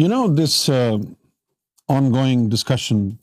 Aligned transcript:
This 0.00 0.68
uh, 0.68 0.98
ongoing 1.88 2.48
discussion 2.48 3.18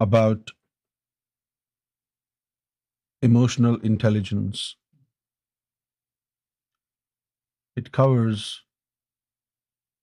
about 0.00 0.50
emotional 3.20 3.76
intelligence, 3.90 4.74
it 7.76 7.92
covers 7.92 8.64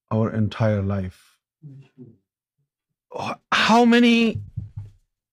our 0.09 0.31
entire 0.31 0.81
life. 0.81 1.19
How 3.51 3.83
many 3.83 4.39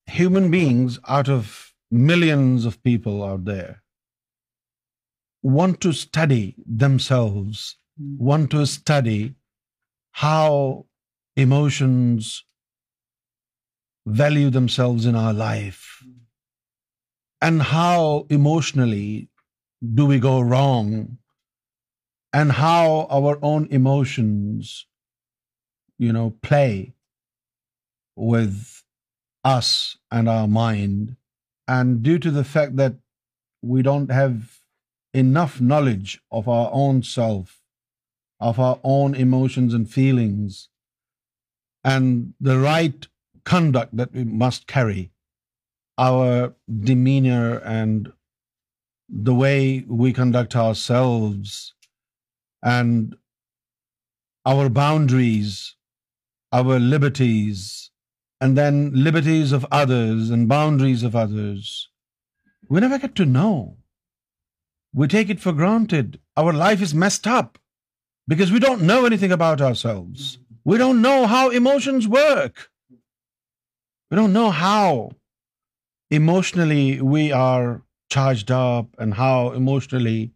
human 0.07 0.51
beings 0.51 0.99
out 1.07 1.29
of 1.29 1.73
millions 1.93 2.65
of 2.65 2.83
people 2.83 3.23
out 3.23 3.45
there 3.45 3.83
want 5.43 5.81
to 5.83 5.93
study 5.93 6.55
themselves, 6.67 7.77
want 8.19 8.51
to 8.51 8.67
study 8.67 9.35
how 10.25 10.87
emotions 11.45 12.43
value 14.07 14.49
themselves 14.49 15.05
in 15.05 15.15
our 15.15 15.35
life, 15.39 15.83
and 17.49 17.61
how 17.71 18.27
emotionally 18.31 19.29
do 19.99 20.07
we 20.07 20.19
go 20.19 20.41
wrong, 20.41 21.19
and 22.33 22.53
how 22.53 23.07
our 23.19 23.39
own 23.51 23.67
emotions, 23.71 24.87
play 26.49 26.95
with 28.15 28.83
us 29.57 29.99
and 30.11 30.29
our 30.29 30.49
mind. 30.49 31.17
And 31.77 32.03
due 32.03 32.19
to 32.21 32.31
the 32.31 32.49
fact 32.55 32.77
that 32.77 32.97
we 33.61 33.83
don't 33.83 34.11
have 34.11 34.37
enough 35.13 35.61
knowledge 35.61 36.19
of 36.31 36.49
our 36.49 36.69
own 36.73 37.03
self 37.03 37.55
of 38.39 38.59
our 38.61 38.79
own 38.85 39.15
emotions 39.15 39.75
and 39.75 39.91
feelings 39.91 40.69
and 41.83 42.35
the 42.41 42.59
right 42.59 43.07
conduct 43.45 43.97
that 43.97 44.13
we 44.13 44.25
must 44.25 44.67
carry, 44.67 45.11
our 45.97 46.55
demeanor 46.91 47.59
and 47.59 48.13
the 49.09 49.35
way 49.35 49.85
we 49.89 50.13
conduct 50.13 50.57
ourselves 50.57 51.75
and 52.63 53.17
our 54.45 54.69
boundaries, 54.69 55.75
our 56.53 56.79
liberties, 56.79 57.91
and 58.41 58.59
then 58.59 58.91
liberties 58.93 59.53
of 59.53 59.65
others 59.71 60.31
and 60.31 60.49
boundaries 60.49 61.03
of 61.03 61.15
others. 61.17 61.89
We 62.69 62.81
never 62.81 62.99
get 62.99 63.15
to 63.15 63.25
know. 63.25 63.77
We 64.93 65.07
take 65.09 65.31
it 65.31 65.41
for 65.41 65.53
granted. 65.53 66.21
Our 66.37 66.53
life 66.53 66.83
is 66.83 66.95
messed 66.95 67.27
up 67.27 67.55
because 68.33 68.55
we 68.57 68.63
don't 68.67 68.87
know 68.91 68.99
anything 69.07 69.33
about 69.37 69.61
ourselves. 69.61 70.39
We 70.65 70.79
don't 70.79 71.01
know 71.01 71.19
how 71.33 71.45
emotions 71.49 72.09
work. 72.15 72.69
We 74.11 74.17
don't 74.19 74.35
know 74.37 74.51
how 74.61 75.11
emotionally 76.19 77.01
we 77.17 77.27
are 77.41 77.83
charged 78.17 78.51
up 78.57 79.05
and 79.05 79.15
how 79.15 79.51
emotionally 79.61 80.31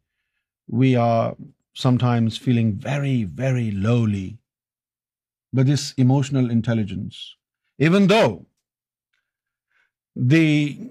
we 0.83 0.91
are 1.07 1.35
sometimes 1.75 2.39
feeling 2.47 2.71
very, 2.87 3.19
very 3.43 3.71
lowly. 3.71 4.39
But 5.53 5.67
this 5.67 5.93
emotional 6.07 6.51
intelligence, 6.57 7.21
even 7.79 8.07
though 8.07 8.47
the 10.17 10.91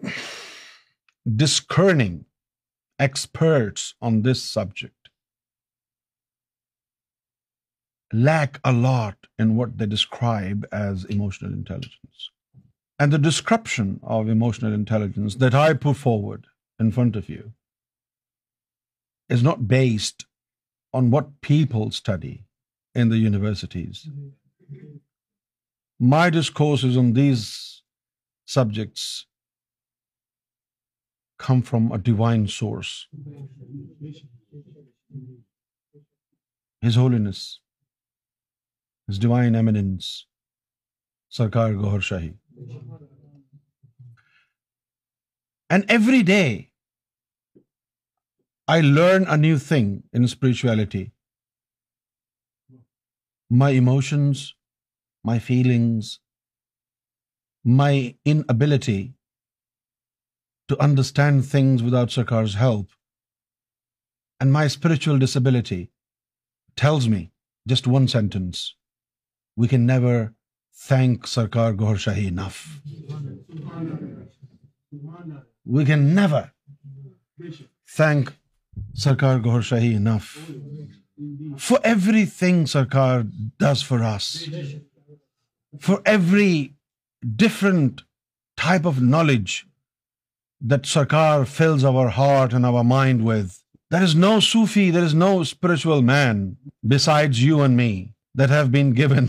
discerning 1.43 2.15
experts 3.37 3.93
on 4.01 4.23
this 4.29 4.49
subject 4.57 4.87
lack 8.13 8.59
a 8.63 8.71
lot 8.71 9.27
in 9.37 9.55
what 9.55 9.77
they 9.77 9.85
describe 9.85 10.65
as 10.71 11.05
emotional 11.05 11.51
intelligence. 11.51 12.31
And 12.97 13.13
the 13.13 13.17
description 13.17 13.99
of 14.03 14.27
emotional 14.27 14.73
intelligence 14.73 15.35
that 15.35 15.53
I 15.53 15.73
put 15.73 15.97
forward 15.97 16.47
in 16.79 16.91
front 16.91 17.15
of 17.15 17.29
you 17.29 17.53
is 19.29 19.43
not 19.43 19.67
based 19.67 20.25
on 20.91 21.11
what 21.11 21.41
people 21.41 21.91
study 21.91 22.45
in 22.95 23.09
the 23.09 23.17
universities. 23.17 24.07
Mm-hmm. 24.09 24.97
My 25.99 26.29
discourses 26.29 26.97
on 26.97 27.13
these 27.13 27.83
subjects 28.45 29.25
come 31.37 31.61
from 31.61 31.91
a 31.91 31.97
divine 31.97 32.47
source, 32.47 33.07
His 36.81 36.95
Holiness, 36.95 37.57
divine 39.17 39.55
eminence 39.55 40.05
Sarkar 41.35 41.71
Gohar 41.75 41.99
Shahi 42.07 42.27
and 45.69 45.83
every 45.91 46.21
day 46.25 46.41
I 48.73 48.81
learn 48.81 49.23
a 49.27 49.35
new 49.35 49.57
thing 49.67 49.95
in 50.15 50.23
spirituality 50.23 51.03
my 53.59 53.77
emotions 53.77 54.45
my 55.27 55.39
feelings 55.45 56.17
my 57.77 58.11
inability 58.31 59.01
to 60.67 60.75
understand 60.89 61.45
things 61.51 61.81
without 61.85 62.11
Sarkar 62.11 62.43
help 62.61 62.91
and 64.39 64.51
my 64.53 64.65
spiritual 64.71 65.19
disability 65.25 65.85
ٹھیک 66.81 67.07
me 67.13 67.25
just 67.69 67.87
one 67.93 68.07
sentence 68.15 68.65
we 69.59 69.67
can 69.67 69.85
never 69.87 70.21
thank 70.87 71.27
Sarkar 71.27 71.73
Gohar 71.79 71.95
Shahi 72.03 72.27
enough 72.27 72.57
we 75.73 75.83
can 75.85 76.05
never 76.15 76.41
thank 77.95 78.29
Sarkar 79.03 79.39
Gohar 79.45 79.61
Shahi 79.69 79.93
enough 79.95 80.23
for 81.63 81.79
everything 82.37 82.65
Sarkar 82.73 83.19
does 83.63 83.83
for 83.87 84.03
us 84.13 84.27
for 85.85 85.97
every 86.11 86.53
different 87.43 88.01
type 88.63 88.87
of 88.87 88.99
knowledge 89.01 89.55
Sarkar 90.93 91.43
fills 91.57 91.85
our 91.85 92.09
heart 92.17 92.53
and 92.53 92.65
our 92.65 92.83
mind 92.95 93.21
with 93.25 93.47
there 93.91 94.03
is 94.03 94.15
no 94.15 94.39
Sufi 94.51 94.89
there 94.91 95.03
is 95.03 95.15
no 95.15 95.37
spiritual 95.39 96.03
man 96.13 96.47
beside 96.95 97.35
you 97.49 97.61
and 97.61 97.75
me 97.81 97.91
that 98.39 98.51
have 98.51 98.65
been 98.71 98.95
given 98.95 99.27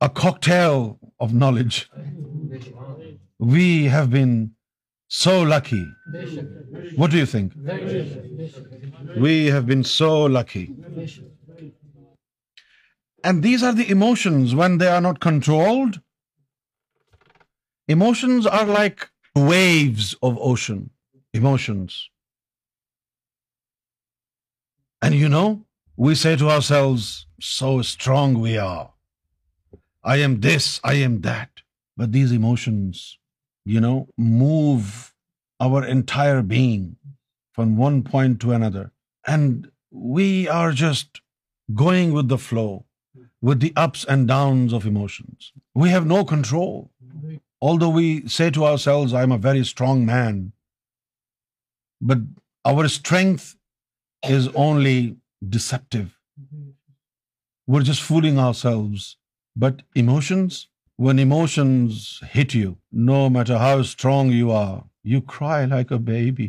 a 0.00 0.08
cocktail 0.08 0.98
of 1.18 1.34
knowledge. 1.34 1.90
We 3.38 3.66
have 3.94 4.10
been 4.10 4.34
so 5.08 5.40
lucky. 5.42 5.84
What 6.96 7.10
do 7.10 7.18
you 7.18 7.26
think? 7.26 7.52
We 9.26 9.34
have 9.56 9.66
been 9.72 9.84
so 9.92 10.12
lucky. 10.38 10.66
And 13.22 13.42
these 13.48 13.64
are 13.70 13.72
the 13.80 13.88
emotions 13.96 14.54
when 14.60 14.78
they 14.82 14.90
are 14.96 15.02
not 15.08 15.20
controlled. 15.28 16.00
Emotions 17.96 18.46
are 18.46 18.66
like 18.76 19.10
waves 19.52 20.14
of 20.22 20.38
ocean. 20.52 20.88
Emotions. 21.34 21.98
And 25.02 25.14
you 25.14 25.28
know, 25.28 25.48
we 25.96 26.14
say 26.14 26.34
to 26.36 26.48
ourselves, 26.48 27.10
so 27.40 27.82
strong 27.92 28.40
we 28.48 28.56
are. 28.70 28.88
I 30.02 30.16
am 30.26 30.40
this, 30.40 30.80
I 30.82 30.94
am 30.94 31.20
that. 31.20 31.62
But 31.96 32.12
these 32.12 32.32
emotions, 32.32 33.16
move 34.44 35.14
our 35.60 35.84
entire 35.84 36.40
being 36.42 36.96
from 37.52 37.76
one 37.76 38.02
point 38.02 38.40
to 38.40 38.52
another. 38.52 38.90
And 39.26 39.70
we 39.90 40.48
are 40.48 40.72
just 40.72 41.20
going 41.74 42.12
with 42.12 42.28
the 42.28 42.38
flow, 42.38 42.84
with 43.40 43.60
the 43.60 43.72
ups 43.76 44.04
and 44.04 44.26
downs 44.26 44.72
of 44.72 44.86
emotions. 44.86 45.52
We 45.74 45.90
have 45.90 46.06
no 46.06 46.24
control. 46.24 46.90
Although 47.60 47.90
we 47.90 48.26
say 48.26 48.50
to 48.50 48.64
ourselves, 48.64 49.12
I 49.12 49.22
am 49.22 49.32
a 49.32 49.44
very 49.50 49.64
strong 49.64 50.06
man, 50.06 50.52
but 52.00 52.18
our 52.64 52.88
strength 52.88 53.56
is 54.26 54.48
only 54.48 55.16
deceptive. 55.46 56.18
We're 57.66 57.88
just 57.92 58.00
fooling 58.00 58.38
ourselves 58.38 59.08
but 59.62 59.80
emotions, 60.02 60.58
when 61.06 61.20
emotions 61.22 62.04
hit 62.34 62.54
you, 62.60 62.70
no 63.12 63.18
matter 63.36 63.58
how 63.62 63.76
strong 63.90 64.30
you 64.34 64.50
are, 64.58 64.76
you 65.12 65.20
cry 65.32 65.58
like 65.72 65.90
a 65.96 66.02
baby. 66.08 66.46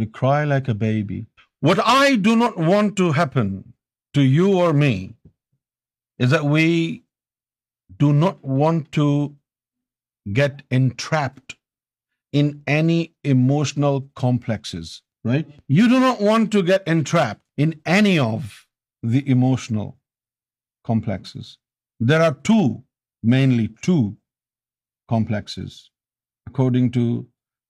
You 0.00 0.06
cry 0.18 0.38
like 0.50 0.68
a 0.72 0.78
baby. 0.82 1.18
What 1.68 1.80
I 1.92 2.04
do 2.28 2.34
not 2.42 2.60
want 2.72 2.96
to 3.00 3.08
happen 3.18 3.50
to 4.18 4.24
you 4.24 4.48
or 4.64 4.68
me 4.82 4.92
is 6.26 6.30
that 6.34 6.46
we 6.54 6.66
do 8.04 8.10
not 8.18 8.50
want 8.62 8.92
to 8.98 9.06
get 10.40 10.62
entrapped 10.78 11.56
in 12.42 12.52
any 12.80 13.00
emotional 13.34 14.02
complexes, 14.24 14.92
right? 15.32 15.50
You 15.78 15.88
do 15.94 16.04
not 16.06 16.22
want 16.30 16.52
to 16.56 16.62
get 16.70 16.92
entrapped 16.96 17.66
in 17.66 17.74
any 18.00 18.18
of 18.34 18.52
the 19.16 19.24
emotional 19.36 19.90
complexes. 20.92 21.46
There 22.00 22.22
are 22.24 22.58
mainly 23.22 23.66
two 23.86 24.16
complexes 25.12 25.90
according 26.50 26.92
to 26.92 27.04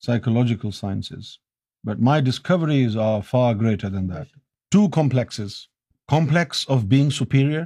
psychological 0.06 0.73
sciences, 0.73 1.38
but 1.85 2.05
my 2.08 2.20
discoveries 2.20 2.94
are 2.97 3.23
far 3.23 3.49
greater 3.62 3.91
than 3.94 4.06
that. 4.11 4.29
Two 4.70 4.88
complexes: 4.97 5.56
complex 6.17 6.64
of 6.75 6.87
being 6.93 7.11
superior 7.17 7.64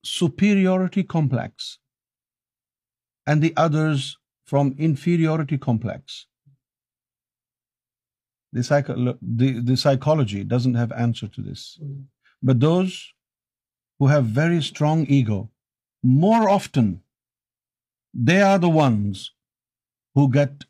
superiority 0.03 1.03
complex 1.03 1.77
and 3.25 3.41
the 3.41 3.53
others 3.55 4.17
from 4.45 4.73
inferiority 4.77 5.57
complex. 5.57 6.25
The 8.51 9.75
psychology 9.75 10.43
doesn't 10.43 10.73
have 10.73 10.91
answer 10.91 11.27
to 11.27 11.41
this. 11.41 11.79
But 12.41 12.59
those 12.59 13.13
who 13.99 14.07
have 14.07 14.25
very 14.25 14.61
strong 14.61 15.07
ego, 15.07 15.51
more 16.01 16.49
often 16.49 17.01
they 18.13 18.41
are 18.41 18.57
the 18.57 18.69
ones 18.69 19.31
who 20.15 20.31
get 20.31 20.65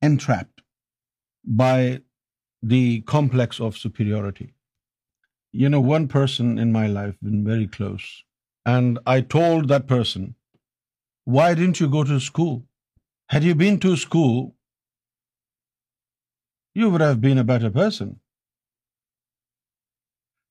entrapped 0.00 0.62
by 1.44 1.98
the 2.62 3.00
complex 3.02 3.60
of 3.60 3.78
superiority. 3.78 4.52
You 5.50 5.68
know, 5.68 5.80
one 5.80 6.08
person 6.08 6.58
in 6.58 6.72
my 6.72 6.86
life, 6.86 7.16
been 7.20 7.44
very 7.44 7.66
close, 7.66 8.24
and 8.64 8.98
I 9.06 9.20
told 9.20 9.68
that 9.68 9.86
person, 9.86 10.34
why 11.24 11.54
didn't 11.54 11.80
you 11.80 11.88
go 11.88 12.04
to 12.04 12.20
school? 12.20 12.62
Had 13.30 13.44
you 13.44 13.54
been 13.54 13.80
to 13.80 13.96
school, 13.96 14.54
you 16.74 16.90
would 16.90 17.00
have 17.00 17.20
been 17.20 17.38
a 17.38 17.50
better 17.52 17.70
person. 17.70 18.20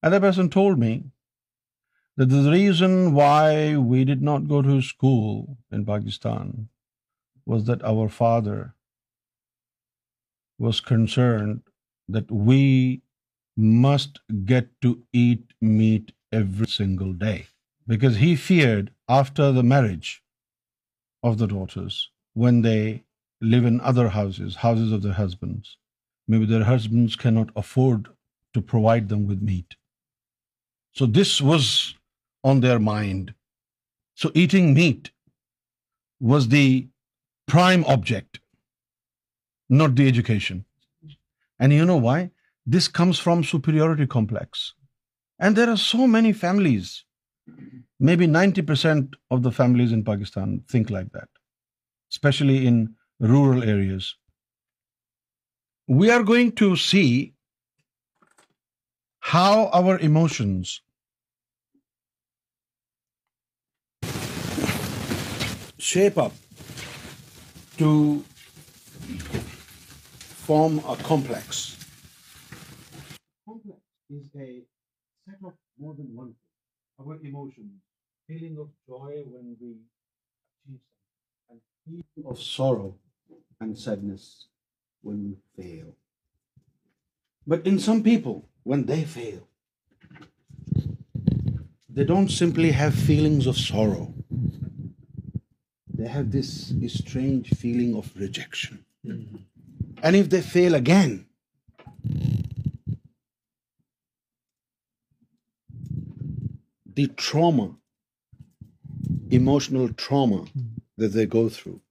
And 0.01 0.13
that 0.13 0.21
person 0.21 0.50
told 0.50 0.80
me 0.80 0.94
that 2.18 2.30
the 2.30 2.51
reason 2.51 3.13
why 3.13 3.77
we 3.77 4.04
did 4.04 4.21
not 4.21 4.48
go 4.48 4.62
to 4.62 4.81
school 4.81 5.57
in 5.71 5.86
Pakistan 5.86 6.69
was 7.45 7.66
that 7.66 7.83
our 7.83 8.07
father 8.10 8.74
was 10.57 10.81
concerned 10.81 11.57
that 12.18 12.31
we 12.50 12.62
must 13.69 14.19
get 14.51 14.71
to 14.86 14.92
eat 15.24 15.56
meat 15.74 16.13
every 16.42 16.69
single 16.77 17.13
day. 17.25 17.38
Because 17.94 18.19
he 18.21 18.31
feared 18.48 18.89
after 19.19 19.51
the 19.51 19.68
marriage 19.71 20.10
of 21.30 21.38
the 21.39 21.50
daughters, 21.54 22.00
when 22.45 22.62
they 22.62 23.04
live 23.54 23.66
in 23.71 23.80
other 23.92 24.07
houses, 24.16 24.57
houses 24.66 24.92
of 24.98 25.01
their 25.06 25.18
husbands, 25.19 25.75
maybe 26.27 26.50
their 26.51 26.68
husbands 26.69 27.16
cannot 27.25 27.56
afford 27.66 28.07
to 28.54 28.62
provide 28.74 29.10
them 29.10 29.25
with 29.31 29.48
meat. 29.51 29.75
So 31.00 31.06
this 31.19 31.36
was 31.50 31.71
on 32.51 32.62
their 32.66 32.80
mind. 32.88 33.33
So 34.21 34.31
eating 34.44 34.74
meat 34.80 35.12
was 36.31 36.48
the 36.54 36.88
prime 37.56 37.88
object, 37.95 38.42
not 39.83 39.95
the 39.95 40.12
education. 40.16 40.57
And 41.60 41.74
you 41.74 41.86
know 41.86 41.98
why? 41.98 42.31
This 42.66 42.88
comes 42.88 43.19
from 43.19 43.44
superiority 43.44 44.07
complex. 44.07 44.74
And 45.38 45.56
there 45.56 45.69
are 45.69 45.77
so 45.77 46.07
many 46.07 46.31
families, 46.31 47.04
maybe 48.00 48.27
90% 48.27 49.13
of 49.30 49.44
the 49.44 49.51
families 49.51 49.92
in 49.92 50.04
Pakistan 50.04 50.63
think 50.71 50.89
like 50.89 51.12
that, 51.12 51.30
especially 52.12 52.66
in 52.66 52.95
rural 53.19 53.63
areas. 53.63 54.16
We 55.88 56.10
are 56.12 56.24
going 56.24 56.54
to 56.63 56.75
see 56.75 57.33
how 59.19 59.68
our 59.68 59.98
emotions 59.98 60.81
shape 65.77 66.18
up 66.18 66.33
to 67.77 68.24
form 70.50 70.78
complex 71.10 71.60
but 87.48 87.68
in 87.68 88.02
people 88.04 88.40
when 88.66 88.88
they 88.88 89.04
feel 89.13 89.38
they 91.95 92.06
don't 92.06 92.31
simply 92.31 92.72
feelings 92.80 93.48
of 93.48 93.57
sorrow 93.57 94.06
they 95.98 96.07
have 96.16 97.54
feeling 97.62 97.95
of 98.04 98.16
rejection 98.19 98.88
And 100.01 100.16
if 100.16 100.30
they 100.30 100.42
fail 100.42 100.75
again, 100.75 101.25
the 106.98 107.07
trauma, 107.18 107.75
emotional 109.30 109.89
trauma 109.89 110.45
that 110.98 111.10
they 111.10 111.25
go 111.25 111.50
through 111.50 111.81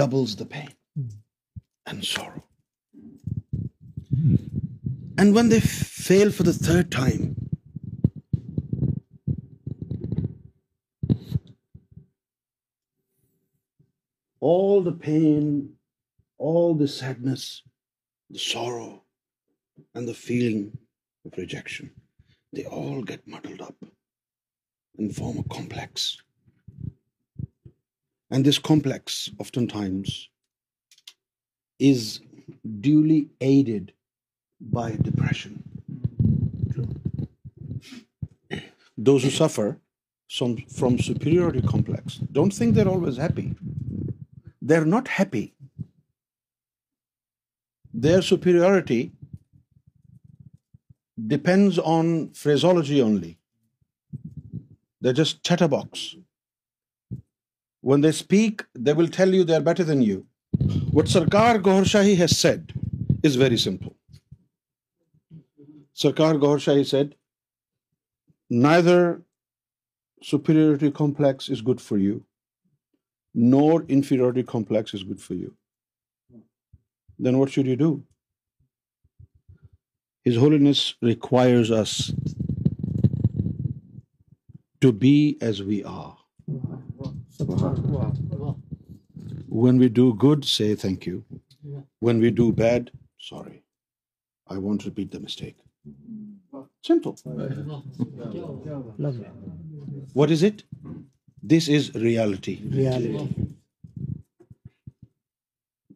doubles 0.00 0.36
the 0.36 0.46
pain 0.46 0.72
and 1.86 2.04
sorrow. 2.04 2.44
And 5.16 5.34
when 5.34 5.48
they 5.48 5.60
fail 5.60 6.30
for 6.30 6.44
the 6.44 6.52
third 6.52 6.90
time, 6.92 7.36
all 14.40 14.80
the 14.80 14.92
pain 14.92 15.62
all 16.44 16.74
the 16.82 16.86
sadness, 16.86 17.62
the 18.30 18.42
sorrow, 18.54 18.90
and 19.94 20.04
the 20.06 20.18
feeling 20.26 20.60
of 21.24 21.38
rejection, 21.38 21.90
they 22.52 22.66
all 22.78 23.00
get 23.10 23.26
muddled 23.32 23.62
up 23.68 23.78
and 24.98 25.16
form 25.18 25.36
a 25.38 25.44
complex. 25.44 26.18
And 28.30 28.44
this 28.44 28.58
complex, 28.58 29.30
oftentimes, 29.38 30.28
is 31.78 32.20
duly 32.88 33.22
aided 33.40 33.84
by 34.60 34.88
depression. 35.08 35.54
Those 38.98 39.22
who 39.24 39.30
suffer 39.30 39.68
from 40.78 40.92
superiority 41.10 41.62
complex 41.62 42.04
don't 42.38 42.54
think 42.56 42.68
they're 42.70 42.94
always 42.94 43.16
happy. 43.18 43.48
They're 44.68 44.92
not 44.96 45.08
happy 45.20 45.42
their 47.94 48.22
superiority 48.22 49.12
depends 51.32 51.78
on 51.78 52.30
phraseology 52.30 53.00
only. 53.00 53.38
They're 55.00 55.20
just 55.22 55.44
chatterbox. 55.44 56.16
When 57.82 58.00
they 58.00 58.10
speak, 58.10 58.62
they 58.74 58.94
will 58.94 59.06
tell 59.06 59.32
you 59.32 59.44
they're 59.44 59.68
better 59.68 59.84
than 59.84 60.02
you. 60.02 60.26
What 60.90 61.06
Sarkar 61.06 61.62
Gohar 61.62 61.84
Shahi 61.84 62.16
has 62.16 62.36
said 62.36 62.72
is 63.22 63.36
very 63.36 63.56
simple. 63.56 63.94
Sarkar 66.04 66.36
Gohar 66.42 66.60
Shahi 66.66 66.84
said, 66.84 67.14
neither 68.50 69.22
superiority 70.20 70.90
complex 70.90 71.48
is 71.48 71.60
good 71.60 71.80
for 71.80 71.96
you, 71.96 72.24
nor 73.34 73.82
inferiority 73.82 74.42
complex 74.42 74.94
is 74.94 75.04
good 75.04 75.20
for 75.20 75.34
you 75.34 75.52
then 77.18 77.38
what 77.38 77.50
should 77.50 77.66
you 77.66 77.76
do? 77.76 78.04
His 80.24 80.36
Holiness 80.36 80.94
requires 81.02 81.70
us 81.70 82.12
to 84.80 84.92
be 84.92 85.36
as 85.40 85.62
we 85.62 85.82
are. 85.84 86.16
When 89.64 89.78
we 89.78 89.88
do 89.88 90.14
good, 90.14 90.44
say 90.44 90.74
thank 90.74 91.06
you. 91.06 91.24
When 92.00 92.20
we 92.20 92.30
do 92.30 92.52
bad, 92.52 92.90
sorry, 93.18 93.62
I 94.48 94.58
won't 94.58 94.84
repeat 94.84 95.10
the 95.10 95.20
mistake. 95.20 95.56
Simple. 96.82 97.12
What 100.12 100.30
is 100.30 100.42
it? 100.42 100.64
This 101.42 101.68
is 101.68 101.92
reality. 101.94 103.28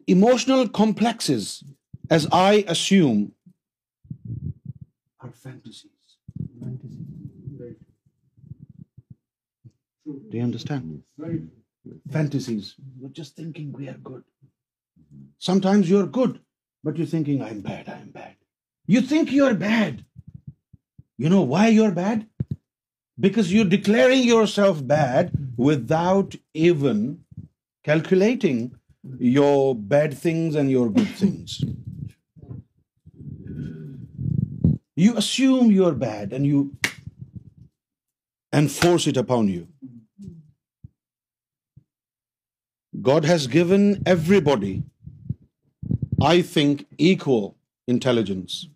As 0.09 0.23
I 2.33 2.55
sometimes 15.63 15.87
you 15.91 15.99
are 15.99 16.07
good 16.17 16.33
but 16.85 16.99
you 16.99 17.07
thinking 17.07 17.35
you 19.33 19.45
are 19.45 19.53
bad 19.63 20.01
you 21.23 21.29
know 21.31 21.45
why 21.47 21.75
you 21.75 21.85
are 21.85 21.91
bad 21.95 22.25
because 23.23 23.53
you 23.55 23.65
declaring 23.71 24.25
yourself 24.57 24.77
bad 24.97 25.27
without 26.03 26.31
even 26.53 26.99
calculating 27.89 28.59
your 29.05 29.75
bad 29.75 30.17
things 30.19 30.55
and 30.55 30.71
your 30.71 30.91
good 30.91 31.15
things. 31.23 31.61
You 34.97 35.17
assume 35.17 35.71
you 35.71 35.85
are 35.87 35.99
bad 36.11 36.33
and 36.33 36.47
you 36.47 36.71
force 38.77 39.07
it 39.07 39.17
upon 39.17 39.49
you. 39.49 39.67
God 43.01 43.25
has 43.25 43.47
given 43.47 44.03
everybody, 44.05 44.83
I 46.21 46.43
think, 46.43 46.87
equal 46.99 47.57
intelligence. 47.87 48.67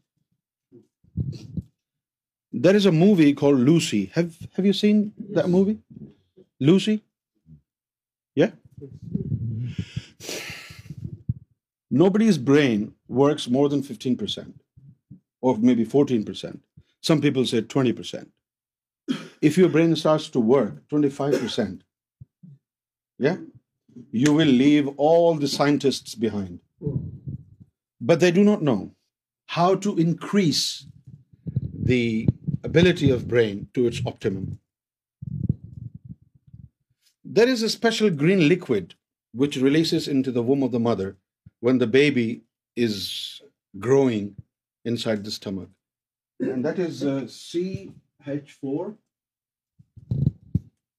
There 2.52 2.76
is 2.76 2.86
a 2.86 2.92
movie 2.92 3.32
called 3.32 3.58
Lucy. 3.58 4.12
Have 4.14 4.66
you 4.66 4.72
seen 4.72 5.12
that 5.40 5.48
movie? 5.48 5.78
Lucy? 6.60 7.02
Yeah? 8.36 9.08
Nobody's 12.00 12.38
brain 12.50 12.84
works 13.22 13.50
more 13.54 13.68
than 13.72 13.82
15%, 13.86 14.52
or 15.46 15.52
maybe 15.68 15.84
14%. 15.94 16.60
Some 17.08 17.20
people 17.24 17.46
say 17.50 17.60
20%. 17.62 18.30
If 19.48 19.58
your 19.60 19.68
brain 19.74 19.92
starts 20.02 20.28
to 20.34 20.40
work 20.54 20.72
25%, 20.94 21.82
yeah, 23.26 23.38
you 24.22 24.30
will 24.38 24.52
leave 24.64 24.88
all 25.06 25.38
the 25.42 25.52
scientists 25.56 26.14
behind. 26.24 26.54
But 28.10 28.20
they 28.20 28.32
do 28.38 28.44
not 28.50 28.64
know 28.68 28.82
how 29.56 29.70
to 29.86 29.96
increase 30.06 30.64
the 31.92 32.04
ability 32.70 33.10
of 33.16 33.28
brain 33.34 33.66
to 33.74 33.86
its 33.90 34.00
optimum. 34.12 34.46
There 37.36 37.52
is 37.56 37.62
a 37.62 37.72
special 37.78 38.10
green 38.24 38.42
liquid 38.54 38.96
which 39.42 39.62
releases 39.66 40.08
into 40.14 40.34
the 40.36 40.44
womb 40.48 40.66
of 40.68 40.74
the 40.76 40.84
mother 40.88 41.10
when 41.62 41.78
the 41.78 41.86
baby 41.86 42.28
is 42.76 42.94
growing 43.84 44.28
inside 45.04 45.18
the 45.24 45.30
stomach 45.34 45.68
that 46.64 46.78
is 46.86 46.94
C 47.32 47.64
H 48.26 48.44
four 48.60 48.82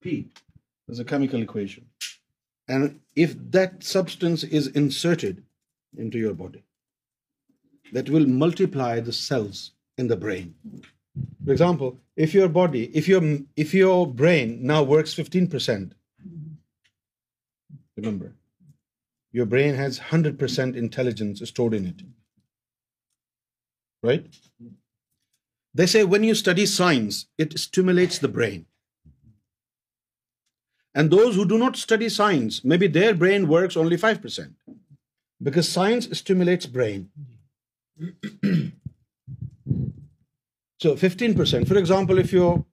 chemicals 0.02 1.76
is 4.54 4.66
inserted 4.76 5.36
in 5.98 6.06
body 6.38 6.60
that 7.96 8.06
will 8.10 8.26
multiply 8.42 8.96
the 9.06 9.12
cells 9.20 9.56
example 10.02 11.88
your 12.34 12.50
body 12.60 12.84
brain 14.20 14.48
now 14.68 14.82
works 14.92 15.12
percent 15.52 15.88
remember 18.06 18.30
your 19.40 19.48
brain 19.54 19.80
has 19.82 20.00
100% 20.00 20.76
intelligence 20.82 21.44
stored 21.50 21.74
in 21.74 21.88
it, 21.92 22.04
right? 24.10 24.38
They 25.82 25.88
say 25.94 26.04
when 26.04 26.28
you 26.28 26.36
study 26.42 26.66
science, 26.68 27.26
it 27.46 27.58
stimulates 27.60 28.20
the 28.20 28.34
brain. 28.38 28.68
And 30.94 31.10
those 31.10 31.36
who 31.36 31.46
do 31.46 31.58
not 31.58 31.80
study 31.86 32.10
science, 32.10 32.64
maybe 32.64 32.88
their 32.88 33.16
brain 33.16 33.48
works 33.48 33.76
only 33.76 33.98
5%, 33.98 34.54
because 35.50 35.74
science 35.78 36.12
stimulates 36.24 36.74
brain. 36.82 37.10
So 40.84 40.92
15%, 41.02 41.68
for 41.68 41.78
example, 41.80 42.20
if 42.20 42.34
your 42.34 42.66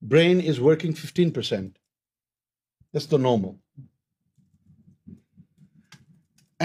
brain 0.00 0.40
is 0.40 0.58
working 0.70 0.94
15%, 0.94 1.70
that's 2.94 3.14
the 3.14 3.24
normal. 3.30 3.56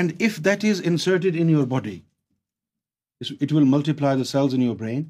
And 0.02 0.22
if 0.28 0.38
that 0.50 0.64
is 0.70 0.80
inserted 0.80 1.36
in 1.44 1.50
your 1.50 1.66
body, 1.74 1.98
it 3.48 3.52
will 3.52 3.66
multiply 3.74 4.14
the 4.22 4.30
cells 4.30 4.54
in 4.54 4.64
your 4.68 4.76
brain. 4.84 5.04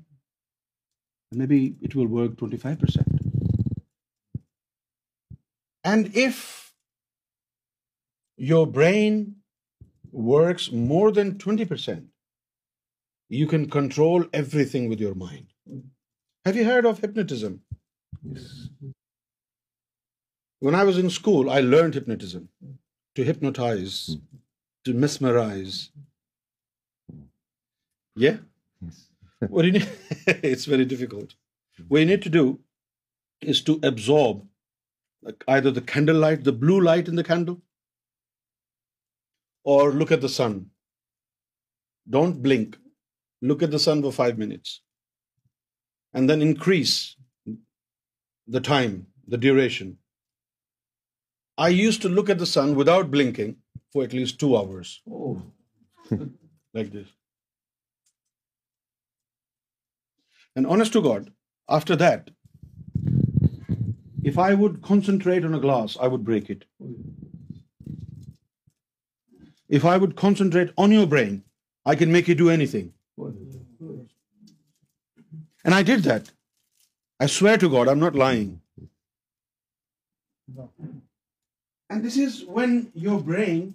Maybe 1.41 1.59
it 1.89 1.95
will 1.95 2.09
work 2.15 2.33
25%. 2.41 3.13
And 5.91 6.11
if 6.25 6.39
your 8.49 8.65
brain 8.79 9.23
works 10.33 10.71
more 10.93 11.11
than 11.11 11.31
20%, 11.45 12.03
you 13.39 13.47
can 13.53 13.69
control 13.77 14.27
everything 14.41 14.89
with 14.89 15.05
your 15.05 15.15
mind. 15.15 15.47
Have 16.45 16.59
you 16.61 16.65
heard 16.65 16.85
of 16.85 16.99
hypnotism? 16.99 17.55
Yes. 18.21 18.45
When 20.59 20.75
I 20.75 20.83
was 20.89 20.99
in 20.99 21.09
school, 21.09 21.49
I 21.49 21.59
learned 21.61 21.95
hypnotism, 21.95 22.47
to 23.15 23.27
hypnotize 23.31 23.97
mm-hmm 23.97 24.29
to 24.87 24.93
mesmerize. 25.03 25.77
Yeah? 28.25 28.41
Yes. 28.85 29.03
What 29.55 29.69
you 29.69 29.73
need, 29.79 29.89
it's 30.51 30.69
very 30.73 30.87
difficult. 30.93 31.35
What 31.87 32.03
you 32.03 32.09
need 32.11 32.25
to 32.25 32.33
do 32.35 32.45
is 33.53 33.61
to 33.69 33.79
absorb 33.89 34.43
like 35.29 35.43
either 35.55 35.71
the 35.77 35.85
candle 35.93 36.21
light, 36.25 36.43
the 36.43 36.59
blue 36.65 36.79
light 36.89 37.09
in 37.13 37.21
the 37.21 37.27
candle, 37.29 37.57
or 39.73 39.81
look 40.01 40.15
at 40.17 40.23
the 40.27 40.33
sun. 40.35 40.59
Don't 42.15 42.41
blink. 42.45 42.79
Look 43.51 43.63
at 43.65 43.71
the 43.75 43.83
sun 43.85 44.01
for 44.03 44.11
5 44.17 44.39
minutes. 44.43 44.73
And 46.13 46.29
then 46.29 46.45
increase 46.47 46.95
the 48.55 48.63
time, 48.69 48.97
the 49.35 49.41
duration. 49.45 49.97
I 51.67 51.69
used 51.73 52.01
to 52.03 52.11
look 52.19 52.31
at 52.33 52.41
the 52.41 52.51
sun 52.57 52.79
without 52.83 53.11
blinking 53.17 53.51
for 53.93 54.03
at 54.09 54.15
least 54.19 54.43
2 54.45 54.51
hours. 54.61 54.93
Oh. 55.17 55.33
Like 56.77 56.87
this. 56.91 57.09
And 60.59 60.67
honest 60.75 60.95
to 60.97 61.01
God, 61.07 61.25
after 61.75 61.97
that, 62.01 62.31
if 64.31 64.39
I 64.45 64.47
would 64.61 64.79
concentrate 64.87 65.45
on 65.49 65.57
a 65.57 65.59
glass, 65.65 65.95
I 66.07 66.07
would 66.13 66.23
break 66.29 66.49
it. 66.55 66.63
If 69.81 69.85
I 69.91 69.93
would 70.03 70.15
concentrate 70.23 70.71
on 70.85 70.95
your 70.97 71.03
brain, 71.11 71.35
I 71.93 71.95
can 72.01 72.13
make 72.17 72.33
you 72.33 72.37
do 72.41 72.49
anything. 72.57 72.89
And 73.21 75.79
I 75.81 75.83
did 75.91 76.09
that. 76.09 76.33
I 77.27 77.29
swear 77.35 77.61
to 77.65 77.71
God, 77.77 77.93
I'm 77.93 78.03
not 78.07 78.19
lying. 78.27 78.49
And 81.93 82.05
this 82.05 82.15
is 82.21 82.37
when 82.57 82.71
your 83.01 83.15
brain 83.25 83.65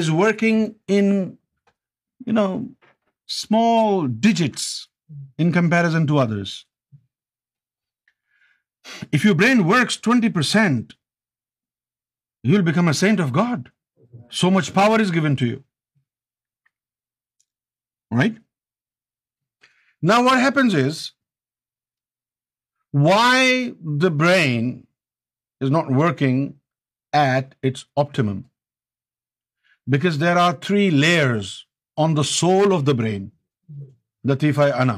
is 0.00 0.10
working 0.22 0.56
in, 0.98 1.12
you 2.30 2.36
know, 2.38 2.52
small 3.42 4.08
digits 4.28 4.66
in 5.46 5.52
comparison 5.58 6.08
to 6.14 6.24
others. 6.24 6.56
If 9.20 9.30
your 9.30 9.36
brain 9.44 9.64
works 9.74 10.02
20%, 10.10 10.98
you'll 12.48 12.68
become 12.72 12.92
a 12.96 12.98
saint 13.04 13.28
of 13.28 13.38
God. 13.44 13.72
So 14.42 14.56
much 14.58 14.74
power 14.82 15.00
is 15.08 15.16
given 15.22 15.40
to 15.44 15.54
you. 15.54 15.64
Right? 18.22 18.36
نا 20.06 20.16
what 20.24 20.38
happens 20.42 20.74
is 20.84 20.98
why 23.06 23.70
the 24.02 24.08
brain 24.18 24.68
is 25.64 25.70
not 25.70 25.86
working 25.98 26.50
at 27.20 27.54
its 27.68 27.84
optimum 28.02 28.40
because 29.92 30.20
there 30.20 30.36
are 30.44 30.52
three 30.66 30.88
layers 30.90 31.46
on 32.04 32.16
the 32.16 32.22
soul 32.30 32.72
of 32.74 32.86
the 32.86 32.92
brain 32.98 33.28
لطیفہ 34.32 34.70
انا 34.82 34.94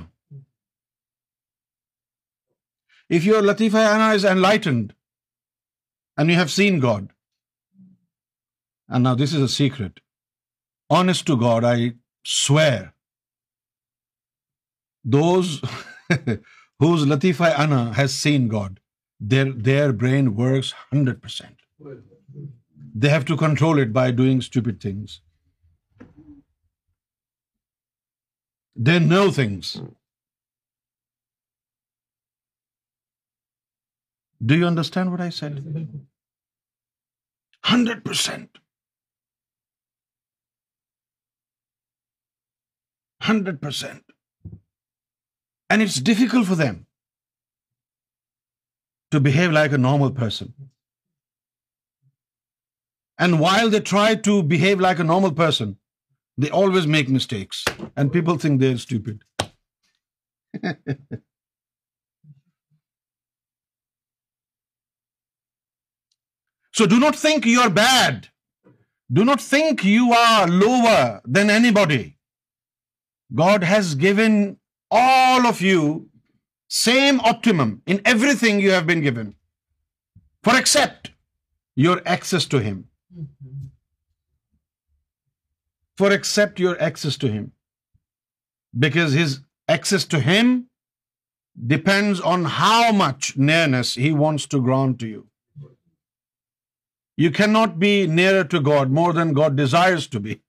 if 3.17 3.27
your 3.27 3.43
لطیفہ 3.53 3.87
انا 3.95 4.11
is 4.11 4.25
enlightened 4.43 4.93
and 6.19 6.31
you 6.31 6.39
have 6.39 6.49
seen 6.59 6.81
God 6.83 7.13
and 8.93 9.07
نا 9.07 9.15
this 9.25 9.35
is 9.35 9.41
a 9.41 9.47
secret 9.59 10.01
honest 11.01 11.27
to 11.27 11.37
God 11.47 11.65
I 11.75 11.91
swear 12.39 12.85
Those 15.05 15.63
whose 16.79 17.05
Latifa 17.05 17.59
Ana 17.59 17.93
has 17.95 18.15
seen 18.15 18.49
God, 18.49 18.81
their 19.19 19.93
brain 19.93 20.35
works 20.37 20.75
100%. 20.93 21.57
They 22.95 23.09
have 23.09 23.25
to 23.27 23.37
control 23.37 23.79
it 23.79 23.93
by 23.93 24.11
doing 24.11 24.41
stupid 24.41 24.81
things. 24.81 25.21
They 28.77 28.99
know 28.99 29.31
things. 29.31 29.81
Do 34.45 34.57
you 34.57 34.67
understand 34.67 35.11
what 35.13 35.21
I 35.21 35.31
said? 35.31 35.63
100%. 37.65 38.49
100%. 43.23 44.03
And 45.71 45.83
it's 45.83 46.01
difficult 46.11 46.47
for 46.51 46.57
them 46.61 46.79
to 49.15 49.21
behave 49.27 49.53
like 49.57 49.77
a 49.79 49.83
normal 49.85 50.13
person. 50.21 50.53
And 53.27 53.41
while 53.45 53.71
they 53.75 53.81
try 53.93 54.09
to 54.29 54.35
behave 54.55 54.85
like 54.87 55.03
a 55.05 55.09
normal 55.13 55.33
person, 55.45 55.77
they 56.37 56.51
always 56.63 56.87
make 56.97 57.17
mistakes. 57.17 57.63
And 57.97 58.13
people 58.19 58.39
think 58.39 58.61
they're 58.61 58.85
stupid. 58.87 59.25
So 66.79 66.87
do 66.91 66.99
not 67.01 67.17
think 67.21 67.47
you 67.47 67.61
are 67.61 67.73
bad. 67.77 68.29
Do 69.17 69.23
not 69.29 69.43
think 69.47 69.83
you 69.85 70.13
are 70.19 70.47
lower 70.61 71.21
than 71.37 71.51
anybody. 71.51 72.05
God 73.43 73.71
has 73.75 73.95
given 74.07 74.41
all 74.91 75.47
of 75.51 75.61
you 75.67 75.83
same 76.79 77.21
optimum 77.33 77.71
in 77.95 78.01
everything 78.13 78.61
you 78.61 78.71
have 78.77 78.87
been 78.93 79.01
given, 79.07 79.35
for 80.45 80.57
except 80.57 81.11
your 81.85 82.01
access 82.17 82.47
to 82.55 82.61
Him. 82.69 82.79
For 85.97 86.11
except 86.13 86.61
your 86.65 86.81
access 86.91 87.17
to 87.25 87.31
Him. 87.31 87.53
Because 88.87 89.17
His 89.21 89.41
access 89.69 90.05
to 90.17 90.21
Him 90.21 90.53
depends 91.75 92.21
on 92.21 92.45
how 92.45 92.93
much 92.93 93.37
nearness 93.37 93.97
He 94.07 94.13
wants 94.13 94.47
to 94.47 94.61
grant 94.61 95.01
to 95.01 95.09
you. 95.15 95.27
You 97.17 97.31
cannot 97.31 97.79
be 97.79 98.07
nearer 98.07 98.45
to 98.45 98.61
God 98.61 98.91
more 98.91 99.13
than 99.13 99.35
God 99.35 99.57
desires 99.57 100.07
to 100.15 100.21
be. 100.21 100.41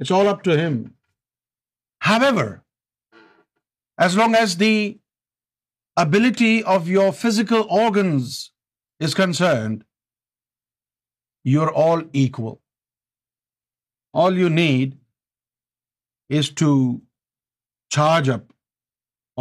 It's 0.00 0.10
all 0.10 0.36
up 0.36 0.42
to 0.50 0.58
Him. 0.64 0.82
However, 2.06 2.46
as 4.06 4.16
long 4.20 4.36
as 4.40 4.56
the 4.62 4.76
ability 6.04 6.54
of 6.74 6.88
your 6.92 7.10
physical 7.18 7.66
organs 7.82 8.32
is 9.08 9.20
concerned, 9.22 9.84
you're 11.50 11.72
all 11.84 12.02
equal. 12.24 12.56
All 14.22 14.40
you 14.40 14.50
need 14.56 14.96
is 16.40 16.50
to 16.62 16.70
charge 17.98 18.32
up 18.38 18.48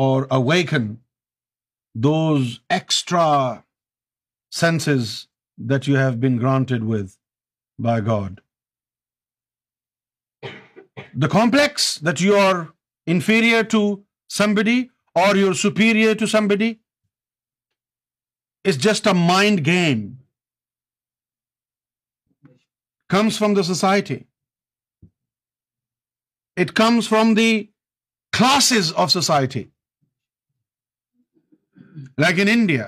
or 0.06 0.16
awaken 0.40 0.92
those 2.10 2.54
extra 2.82 3.30
senses 4.62 5.10
that 5.58 5.90
you 5.92 6.00
have 6.02 6.22
been 6.28 6.38
granted 6.46 6.88
with 6.94 7.18
by 7.90 8.00
God. 8.14 8.30
The 11.22 11.28
complex 11.40 11.86
that 12.08 12.22
you 12.22 12.38
are 12.40 12.56
inferior 13.14 13.64
to 13.72 13.82
somebody 14.56 14.80
or 15.22 15.36
you 15.36 15.48
are 15.48 15.54
superior 15.68 16.16
to 16.20 16.26
somebody 16.48 16.74
is 18.70 18.78
just 18.84 19.08
a 19.08 19.14
mind 19.28 19.66
game 19.66 20.08
comes 23.16 23.38
from 23.40 23.54
the 23.56 23.64
society 23.72 24.16
it 26.62 26.72
comes 26.76 27.10
from 27.10 27.34
the 27.36 27.52
classes 28.38 28.92
of 29.04 29.12
society 29.12 29.64
like 32.22 32.40
India 32.48 32.86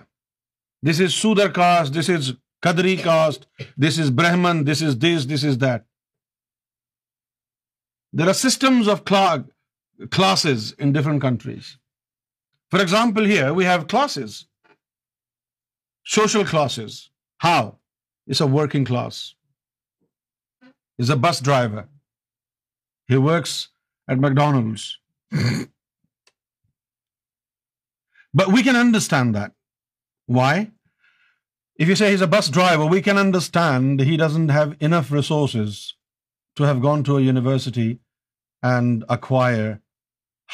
this 0.90 1.02
is 1.06 1.12
Shudra 1.14 1.52
caste 1.54 1.94
this 2.00 2.10
is 2.16 2.32
Kadri 2.66 2.96
caste 3.04 3.46
this 3.88 4.00
is 4.00 4.12
Brahmin 4.18 4.66
this 4.68 4.84
is 4.88 4.96
this 5.04 5.30
this 5.34 5.44
is 5.50 5.60
that 5.62 5.82
There 8.20 8.30
are 8.32 8.40
systems 8.40 8.90
of 8.94 9.00
classes 10.18 10.66
in 10.86 10.96
different 10.96 11.22
countries. 11.22 11.70
For 12.74 12.82
example, 12.82 13.30
here 13.34 13.54
we 13.60 13.68
have 13.70 13.88
classes, 13.94 14.36
social 16.16 16.46
classes. 16.52 16.98
How? 17.46 17.62
It's 18.28 18.44
a 18.46 18.52
working 18.56 18.86
class. 18.90 19.22
He's 20.98 21.14
a 21.16 21.20
bus 21.24 21.42
driver. 21.48 21.84
He 23.12 23.20
works 23.30 23.58
at 24.16 24.24
McDonald's. 24.28 24.90
But 28.42 28.54
we 28.54 28.62
can 28.66 28.78
understand 28.78 29.36
that. 29.38 29.52
Why? 30.38 30.52
If 31.82 31.90
you 31.92 31.98
say 32.00 32.08
he's 32.12 32.26
a 32.26 32.32
bus 32.36 32.48
driver, 32.60 32.88
we 32.94 33.02
can 33.08 33.22
understand 33.24 34.08
he 34.12 34.16
doesn't 34.22 34.56
have 34.56 34.72
enough 34.88 35.12
resources 35.18 35.76
to 36.60 36.66
have 36.70 36.82
gone 36.84 37.08
to 37.10 37.20
a 37.20 37.28
university 37.34 37.92
and 38.72 39.06
acquire 39.16 39.72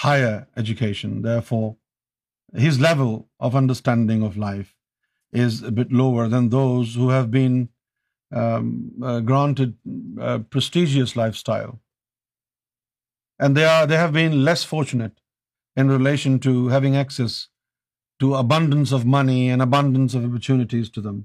higher 0.06 0.34
education. 0.64 1.18
Therefore, 1.28 1.78
his 2.66 2.80
level 2.86 3.14
of 3.40 3.60
understanding 3.60 4.24
of 4.30 4.40
life 4.46 5.44
is 5.44 5.60
a 5.72 5.76
bit 5.80 5.92
lower 6.02 6.28
than 6.34 6.50
those 6.56 6.96
who 7.02 7.10
have 7.10 7.30
been 7.38 7.60
um, 8.44 8.74
uh, 9.12 9.20
granted 9.32 9.76
a 9.76 10.32
uh, 10.32 10.40
prestigious 10.56 11.16
lifestyle. 11.22 11.80
And 13.40 13.58
they 13.58 14.00
have 14.04 14.14
been 14.14 14.44
less 14.44 14.64
fortunate 14.72 15.20
in 15.84 15.92
relation 15.96 16.40
to 16.46 16.54
having 16.76 16.98
access 17.02 17.36
to 18.24 18.32
abundance 18.36 18.94
of 18.98 19.06
money 19.20 19.42
and 19.50 19.62
abundance 19.62 20.16
of 20.16 20.26
opportunities 20.26 20.90
to 20.98 21.02
them. 21.02 21.20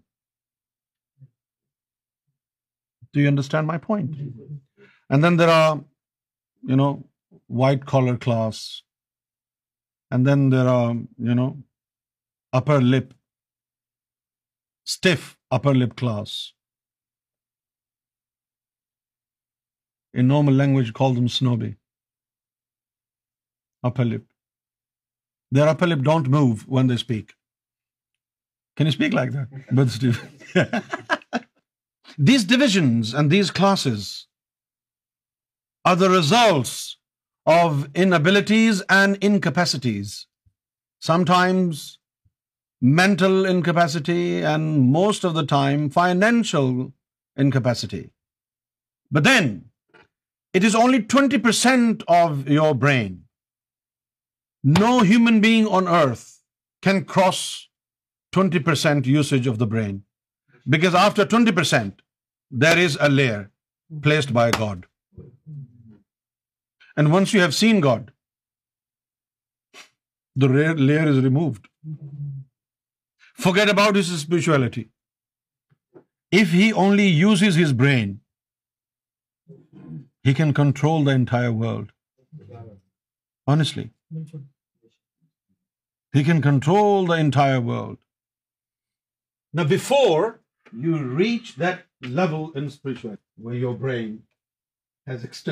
Do 3.16 3.20
you 3.20 3.32
understand 3.32 3.68
my 3.72 3.78
point? 3.86 4.14
And 5.10 5.26
then 5.26 5.42
there 5.42 5.56
are 5.56 5.74
white 6.66 7.84
collar 7.86 8.16
class. 8.16 8.82
And 10.10 10.26
then 10.26 10.50
there 10.50 10.68
are, 10.68 10.96
upper 12.52 12.80
lip, 12.80 13.14
stiff 14.84 15.38
upper 15.50 15.74
lip 15.74 15.96
class. 15.96 16.52
In 20.12 20.28
normal 20.28 20.52
language, 20.54 20.92
call 20.92 21.14
them 21.14 21.28
snobby. 21.28 21.76
Upper 23.82 24.04
lip. 24.04 24.26
Their 25.50 25.68
upper 25.68 25.86
lip 25.86 26.02
don't 26.02 26.28
move 26.28 26.68
when 26.68 26.88
they 26.88 26.98
speak. 26.98 27.32
Can 28.76 28.86
you 28.86 28.92
speak 28.92 29.14
like 29.14 29.30
that? 29.32 29.48
These 32.18 32.44
divisions 32.44 33.12
and 33.14 33.30
these 33.30 33.50
classes 33.50 34.20
are 35.90 35.96
the 36.02 36.10
results 36.10 36.76
of 37.54 37.80
inabilities 38.04 38.80
and 38.98 39.26
incapacities. 39.28 40.12
Sometimes 41.10 41.82
mental 43.00 43.50
incapacity 43.50 44.22
and 44.52 44.78
most 44.94 45.28
of 45.30 45.34
the 45.38 45.46
time 45.52 45.84
financial 45.96 46.70
incapacity. 47.44 48.04
But 49.10 49.26
then 49.30 49.50
it 50.60 50.68
is 50.70 50.80
only 50.84 51.02
20% 51.16 52.06
of 52.20 52.48
your 52.58 52.72
brain. 52.86 53.12
No 54.80 54.92
human 55.12 55.40
being 55.44 55.68
on 55.80 55.92
earth 55.98 56.24
can 56.88 57.04
cross 57.14 57.42
20% 58.38 59.10
usage 59.18 59.46
of 59.52 59.60
the 59.62 59.68
brain, 59.74 60.00
because 60.76 60.98
after 61.02 61.26
20% 61.34 62.02
there 62.64 62.84
is 62.86 62.98
a 63.08 63.12
layer 63.20 63.42
placed 64.08 64.34
by 64.42 64.50
God. 64.60 64.82
And 66.96 67.12
once 67.12 67.34
you 67.34 67.40
have 67.44 67.54
seen 67.58 67.80
God, 67.84 68.10
the 70.42 70.48
layer 70.90 71.06
is 71.12 71.20
removed. 71.28 71.68
Forget 73.46 73.72
about 73.72 73.96
his 74.00 74.10
spirituality. 74.20 74.84
If 76.40 76.52
he 76.58 76.66
only 76.84 77.06
uses 77.08 77.58
his 77.62 77.72
brain, 77.80 78.12
he 80.28 80.34
can 80.40 80.54
control 80.60 81.04
the 81.08 81.14
entire 81.22 81.52
world. 81.64 81.90
Honestly. 83.46 83.84
He 86.16 86.22
can 86.28 86.42
control 86.42 87.08
the 87.10 87.18
entire 87.24 87.60
world. 87.72 87.98
Now, 89.52 89.64
before 89.74 90.40
you 90.86 91.00
reach 91.22 91.50
that 91.64 92.08
level 92.20 92.46
in 92.60 92.70
spirituality 92.74 93.48
where 93.48 93.60
your 93.64 93.74
brain 93.86 94.22
God 95.06 95.42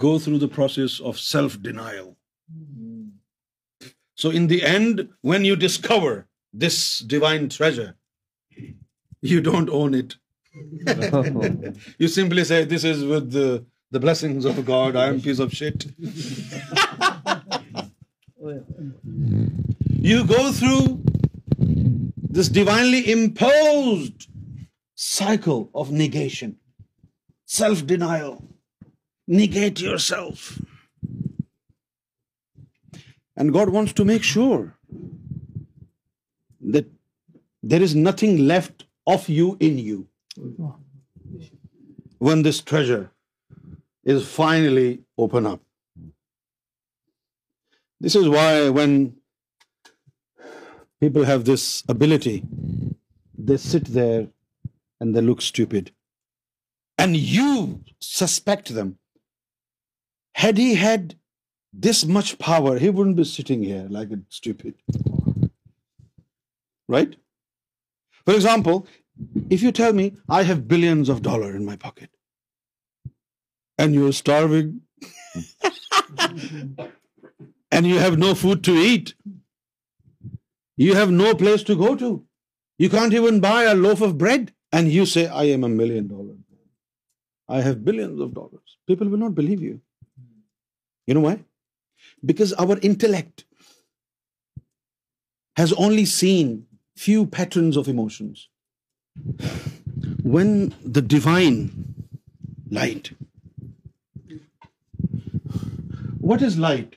go 0.01 0.19
through 0.19 0.39
the 0.39 0.47
process 0.55 1.01
of 1.09 1.19
self 1.21 1.59
then 1.63 1.79
so 4.23 4.31
and 4.35 4.53
when 5.29 5.45
you 5.47 5.55
discover 5.61 6.23
this 6.55 6.81
divine 7.01 7.49
treasure, 7.49 7.95
you 9.21 9.41
don't 9.41 9.71
own 9.81 10.01
it. 10.03 10.19
You 12.05 12.09
simply 12.17 12.45
say, 12.51 12.65
this 12.65 12.85
is 12.93 13.05
with 13.13 13.41
the 13.97 14.03
blessings 14.07 14.45
of 14.51 14.65
God, 14.67 14.97
I 14.97 15.07
am 15.09 15.17
a 15.17 15.25
piece 15.29 15.45
of 15.49 15.61
shit. 15.63 15.89
You 20.07 20.17
go 20.31 20.41
through 20.53 21.03
this 22.39 22.51
divinely 22.57 22.99
imposed 23.13 24.27
cycle 25.05 25.63
of 25.83 25.93
negation, 26.03 26.53
self-denial, 27.47 28.35
negate 29.39 29.81
yourself. 29.81 30.45
And 33.35 33.55
God 33.55 33.71
wants 33.79 34.01
to 34.03 34.11
make 34.13 34.33
sure 34.37 34.73
that 36.73 36.91
there 37.63 37.83
is 37.83 37.95
nothing 37.95 38.39
left 38.53 38.87
of 39.15 39.29
you 39.29 39.49
in 39.61 39.79
you. 39.87 39.99
When 42.27 42.43
this 42.43 42.61
treasure 42.61 43.11
is 44.05 44.27
finally 44.29 44.91
opened 45.17 45.47
up. 45.47 45.61
This 48.01 48.17
is 48.17 48.29
why 48.29 48.69
when 48.69 49.15
people 51.01 51.25
have 51.25 51.45
this 51.45 51.85
ability, 51.89 52.43
they 53.51 53.57
sit 53.57 53.91
there 53.99 54.29
and 55.01 55.15
they 55.15 55.21
look 55.21 55.41
stupid. 55.41 55.93
And 56.99 57.17
you 57.17 57.81
suspect 57.99 58.75
them. 58.75 58.99
Had 60.35 60.59
he 60.59 60.75
had 60.75 61.17
this 61.73 62.05
much 62.05 62.39
power, 62.39 62.79
he 62.79 62.91
wouldn't 62.91 63.17
be 63.17 63.25
sitting 63.25 63.63
here 63.63 63.87
like 63.89 64.11
a 64.11 64.21
stupid 64.29 65.05
right? 66.89 67.17
For 68.25 68.35
example, 68.35 68.87
if 69.51 69.63
you 69.63 69.73
tell 69.73 69.93
me 69.93 70.13
I 70.29 70.43
have 70.43 70.69
billions 70.69 71.09
of 71.09 71.23
dollars 71.23 71.55
in 71.57 71.65
my 71.65 71.77
pocket 71.77 72.11
and 73.79 73.95
you're 73.95 74.13
starving 74.13 74.81
and 77.71 77.87
you 77.93 77.99
have 77.99 78.19
no 78.19 78.35
food 78.35 78.65
to 78.65 78.75
eat, 78.91 79.15
you 80.77 80.95
have 80.95 81.11
no 81.11 81.35
place 81.35 81.63
to 81.65 81.77
go 81.77 81.95
to, 81.97 82.11
you 82.79 82.91
can't 82.91 83.15
even 83.15 83.41
buy 83.41 83.63
a 83.63 83.75
loaf 83.75 84.01
of 84.01 84.17
bread, 84.19 84.53
and 84.73 84.91
you 84.91 85.07
say, 85.07 85.29
I 85.29 85.45
am 85.45 85.61
$1 85.61 85.77
million. 85.77 86.45
I 87.49 87.61
have 87.61 87.85
billions 87.85 88.21
of 88.21 88.35
dollars. 88.35 88.79
People 88.89 89.09
will 89.09 89.19
not 89.19 89.37
believe 89.37 89.63
you. 89.63 89.81
You 91.07 91.15
know 91.15 91.21
why? 91.21 91.45
Because 92.25 92.53
our 92.55 92.81
intellect 92.81 93.45
has 95.57 95.73
only 95.75 96.05
seen 96.05 96.63
few 96.95 97.27
patterns 97.27 97.77
of 97.77 97.89
emotions. 97.89 98.49
When 100.35 100.75
the 100.83 101.03
divine 101.03 101.69
light, 102.71 103.13
what 106.19 106.43
is 106.43 106.59
light? 106.59 106.97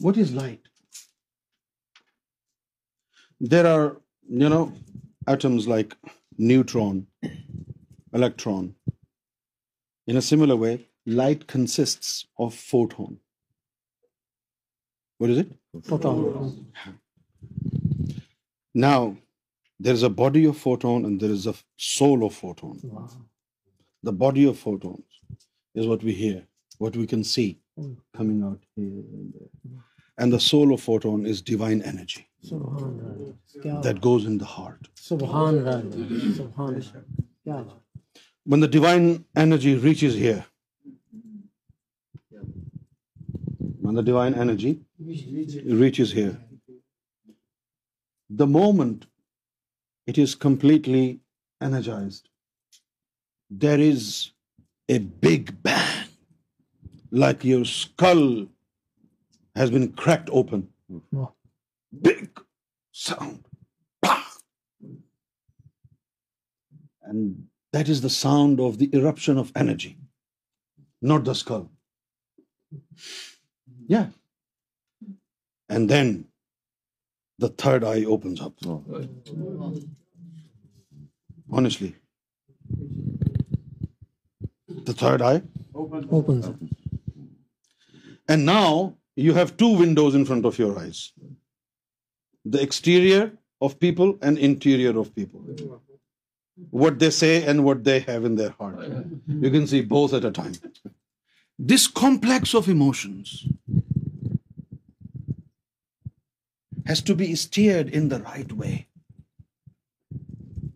What 0.00 0.16
is 0.18 0.32
light? 0.32 0.60
There 3.40 3.66
are, 3.66 3.96
atoms 5.34 5.66
like 5.66 5.96
neutron, 6.38 7.06
electron. 8.12 8.74
In 10.06 10.18
a 10.18 10.22
similar 10.22 10.56
way, 10.56 10.86
light 11.06 11.46
consists 11.46 12.26
of 12.38 12.54
photon. 12.54 13.20
What 15.18 15.30
is 15.30 15.38
it? 15.38 15.52
Now 18.84 19.08
there 19.84 19.92
is 19.92 20.04
a 20.04 20.08
body 20.18 20.46
of 20.50 20.56
photon 20.62 21.18
soul 21.94 22.20
of 22.24 22.34
photon 22.40 22.76
the 24.06 24.10
body 24.24 24.44
of 24.50 24.58
photon 24.62 24.96
soul 30.46 30.72
of 30.74 30.84
photon 30.84 31.24
reach 39.82 40.04
is 40.04 40.16
he 40.16 40.32
when 43.86 44.00
the 44.00 44.04
divine 44.08 44.38
energy 44.42 44.70
reaches 45.82 46.12
here, 46.18 46.34
the 48.44 48.50
moment 48.52 49.06
it 50.12 50.20
is 50.24 50.34
completely 50.44 51.04
energized, 51.70 52.80
there 53.66 53.80
is 53.86 54.06
a 54.96 54.98
big 55.26 55.50
bang, 55.68 56.08
like 57.24 57.44
your 57.50 57.64
skull 57.72 58.24
has 59.62 59.74
been 59.76 59.86
cracked 60.04 60.32
open. 60.42 60.64
Big 62.06 62.40
sound. 63.00 64.40
And 67.12 67.24
that 67.78 67.92
is 67.94 68.02
the 68.06 68.14
sound 68.14 68.66
of 68.66 68.82
the 68.82 68.90
eruption 68.98 69.38
of 69.44 69.54
energy, 69.66 69.94
not 71.14 71.32
the 71.32 71.38
skull. 71.44 71.70
Third 77.58 77.84
eye 77.90 78.04
open 86.10 86.40
and 88.28 88.44
now 88.44 88.90
you 89.16 89.34
have 89.36 89.46
two 89.58 89.66
windows 89.80 90.14
in 90.14 90.24
front 90.28 90.46
of 90.46 90.60
your 90.60 90.76
eyes 90.80 91.08
people 93.80 94.90
what 96.80 97.00
they 97.00 97.10
say 97.10 97.32
and 97.46 97.60
what 97.64 97.84
they 97.86 97.98
have 98.08 98.34
their 98.38 98.48
heart 98.60 99.08
you 99.44 99.50
can 99.52 99.66
see 99.66 99.80
both 99.94 100.14
at 100.14 100.24
a 100.24 100.30
time 100.38 100.52
This 101.58 101.86
complex 101.86 102.54
of 102.58 102.68
emotions 102.68 103.46
has 106.86 107.00
to 107.02 107.14
be 107.14 107.34
steered 107.36 107.88
in 107.88 108.08
the 108.08 108.20
right 108.22 108.52
way. 108.52 108.86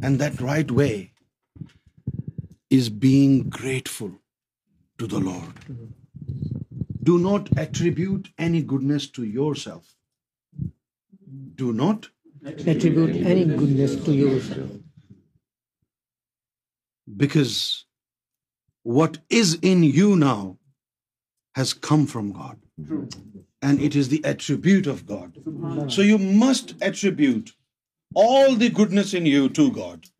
And 0.00 0.20
that 0.20 0.40
right 0.40 0.70
way 0.70 1.12
is 2.70 2.90
being 2.90 3.48
grateful 3.48 4.12
to 4.98 5.06
the 5.06 5.18
Lord. 5.18 5.56
Do 7.02 7.18
not 7.18 7.48
attribute 7.58 8.28
any 8.38 8.62
goodness 8.62 9.08
to 9.16 9.24
yourself. 9.24 9.96
Do 11.54 11.72
not 11.72 12.08
attribute 12.44 13.16
any 13.16 13.44
goodness 13.44 13.96
to 14.04 14.12
yourself. 14.12 14.70
Because 17.22 17.84
what 18.82 19.18
is 19.28 19.58
in 19.62 19.82
you 19.82 20.14
now 20.14 20.38
has 21.58 21.74
come 21.88 22.06
from 22.14 22.32
God. 22.40 22.58
True. 22.90 23.02
And 23.68 23.84
it 23.90 23.96
is 24.00 24.08
the 24.08 24.22
attribute 24.32 24.88
of 24.94 25.04
God. 25.12 25.38
So 25.94 26.08
you 26.08 26.18
must 26.42 26.74
attribute 26.88 27.54
all 28.24 28.58
the 28.64 28.72
goodness 28.80 29.14
in 29.20 29.30
you 29.34 29.48
to 29.58 29.70
God. 29.78 30.10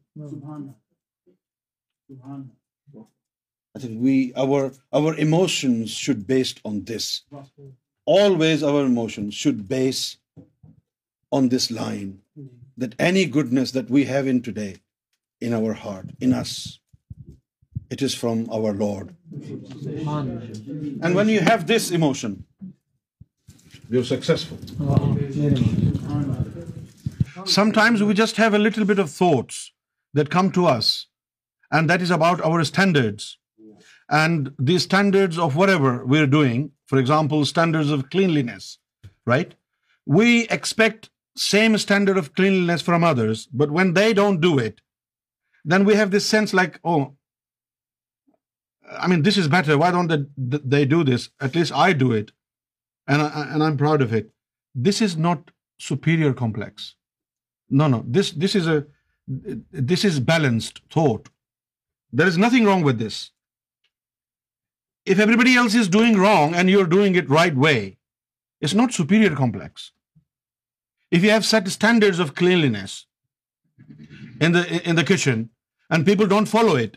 I 3.76 3.82
think 3.82 4.40
our 5.00 5.12
emotions 5.26 5.98
should 6.06 6.24
based 6.32 6.64
on 6.70 6.80
this. 6.90 7.10
Always 8.16 8.64
our 8.72 8.82
emotions 8.88 9.42
should 9.44 9.60
base 9.76 10.04
on 11.38 11.48
this 11.52 11.70
line, 11.78 12.12
hmm. 12.36 12.46
that 12.82 12.92
any 13.06 13.24
goodness 13.34 13.72
that 13.76 13.90
we 13.96 14.04
have 14.10 14.30
in 14.34 14.38
today, 14.46 14.70
in 15.48 15.60
our 15.60 15.78
heart, 15.84 16.10
in 16.26 16.42
us, 16.42 16.58
it 17.96 18.02
is 18.06 18.14
from 18.20 18.40
our 18.56 18.70
Lord. 18.80 19.12
And 19.98 21.14
when 21.18 21.28
you 21.34 21.40
have 21.48 21.66
this 21.66 21.90
emotion, 21.98 22.32
you're 23.90 24.08
successful. 24.10 24.58
Sometimes 27.58 28.02
we 28.08 28.16
just 28.22 28.40
have 28.44 28.56
a 28.58 28.64
little 28.64 28.86
bit 28.90 29.00
of 29.04 29.12
thoughts 29.12 29.60
that 30.20 30.32
come 30.34 30.50
to 30.56 30.64
us, 30.72 30.88
and 31.78 31.92
that 31.92 32.04
is 32.08 32.12
about 32.16 32.44
our 32.48 32.66
standards. 32.70 33.28
And 34.22 34.50
these 34.72 34.82
standards 34.82 35.38
of 35.44 35.56
whatever 35.62 35.92
we're 36.14 36.32
doing, 36.34 36.60
for 36.92 36.98
example, 36.98 37.46
standards 37.54 37.94
of 37.96 38.04
cleanliness, 38.16 38.68
right? 39.32 39.56
We 40.18 40.28
expect 40.58 41.08
same 41.38 41.80
standard 41.86 42.20
of 42.22 42.30
cleanliness 42.34 42.86
from 42.90 43.08
others, 43.12 43.46
but 43.62 43.74
when 43.78 43.92
they 44.00 44.06
don't 44.20 44.40
do 44.44 44.52
it, 44.68 44.82
then 45.74 45.84
we 45.88 45.94
have 46.02 46.18
this 46.18 46.30
sense 46.34 46.58
like, 46.62 46.80
oh, 46.94 47.02
I 49.04 49.06
mean, 49.06 49.22
this 49.22 49.38
is 49.42 49.48
better. 49.54 49.78
Why 49.78 49.90
don't 49.96 50.18
they 50.76 50.84
do 50.96 51.04
this? 51.04 51.28
At 51.46 51.54
least 51.54 51.74
I 51.84 51.92
do 51.92 52.12
it, 52.20 52.32
and 53.54 53.64
I'm 53.68 53.80
proud 53.84 54.02
of 54.02 54.14
it. 54.20 54.30
This 54.86 55.00
is 55.06 55.16
not 55.16 55.50
superior 55.90 56.32
complex. 56.42 56.94
No. 57.70 58.04
This 58.12 60.04
is 60.10 60.20
balanced 60.30 60.80
thought. 60.96 61.28
There 62.20 62.30
is 62.32 62.44
nothing 62.44 62.64
wrong 62.66 62.86
with 62.88 62.98
this. 62.98 63.18
If 65.14 65.20
everybody 65.24 65.54
else 65.62 65.74
is 65.74 65.94
doing 65.96 66.18
wrong 66.22 66.54
and 66.54 66.70
you're 66.70 66.96
doing 66.96 67.14
it 67.16 67.36
right 67.36 67.58
way, 67.66 67.80
it's 68.60 68.74
not 68.74 68.94
superior 68.94 69.34
complex. 69.42 69.92
If 71.10 71.24
you 71.24 71.30
have 71.30 71.50
set 71.50 71.68
standards 71.76 72.18
of 72.24 72.34
cleanliness 72.40 72.94
in 74.88 74.96
the 75.00 75.08
kitchen 75.12 75.50
and 75.90 76.10
people 76.12 76.34
don't 76.36 76.54
follow 76.56 76.80
it, 76.88 76.96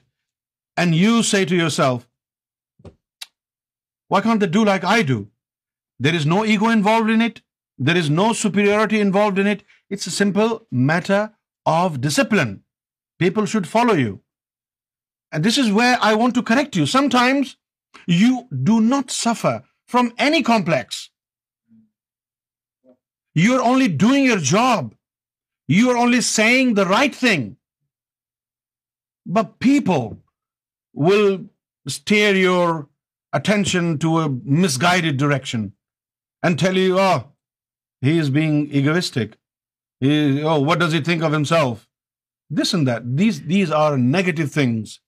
and 0.77 0.97
you 1.01 1.13
say 1.31 1.43
to 1.51 1.59
yourself, 1.61 2.07
why 4.13 4.21
can't 4.25 4.41
they 4.45 4.51
do 4.55 4.63
like 4.71 4.89
I 4.93 5.01
do? 5.11 5.19
There 6.05 6.17
is 6.19 6.25
no 6.25 6.43
ego 6.45 6.69
involved 6.69 7.09
in 7.15 7.21
it. 7.27 7.41
There 7.89 7.97
is 8.01 8.09
no 8.19 8.27
superiority 8.41 8.99
involved 9.01 9.39
in 9.43 9.47
it. 9.53 9.63
It's 9.89 10.07
a 10.07 10.17
simple 10.17 10.51
matter 10.69 11.21
of 11.65 12.01
discipline. 12.01 12.53
People 13.19 13.45
should 13.45 13.67
follow 13.67 13.95
you. 14.01 14.19
And 15.31 15.45
this 15.45 15.57
is 15.63 15.75
where 15.77 15.97
I 16.09 16.15
want 16.21 16.35
to 16.35 16.47
correct 16.49 16.75
you. 16.75 16.85
Sometimes 16.85 17.55
you 18.21 18.33
do 18.69 18.81
not 18.87 19.15
suffer 19.17 19.55
from 19.93 20.11
any 20.29 20.41
complex. 20.43 21.07
You're 23.41 23.65
only 23.71 23.87
doing 24.05 24.25
your 24.25 24.41
job. 24.55 24.95
You're 25.67 25.97
only 25.97 26.21
saying 26.29 26.73
the 26.79 26.87
right 26.89 27.21
thing. 27.25 27.55
But 29.25 29.59
people 29.71 30.09
will 30.93 31.27
steer 31.87 32.35
your 32.35 32.87
attention 33.33 33.97
to 33.99 34.17
a 34.17 34.29
misguided 34.63 35.17
direction 35.17 35.73
and 36.43 36.59
tell 36.59 36.75
you, 36.75 36.99
oh, 36.99 37.33
he 38.01 38.17
is 38.17 38.29
being 38.29 38.69
egoistic. 38.71 39.37
Oh, 40.03 40.59
what 40.59 40.79
does 40.79 40.93
he 40.93 41.01
think 41.01 41.23
of 41.23 41.31
himself? 41.31 41.87
This 42.49 42.73
and 42.73 42.87
that. 42.87 43.03
These 43.15 43.71
are 43.71 43.97
negative 43.97 44.51
things. 44.51 44.99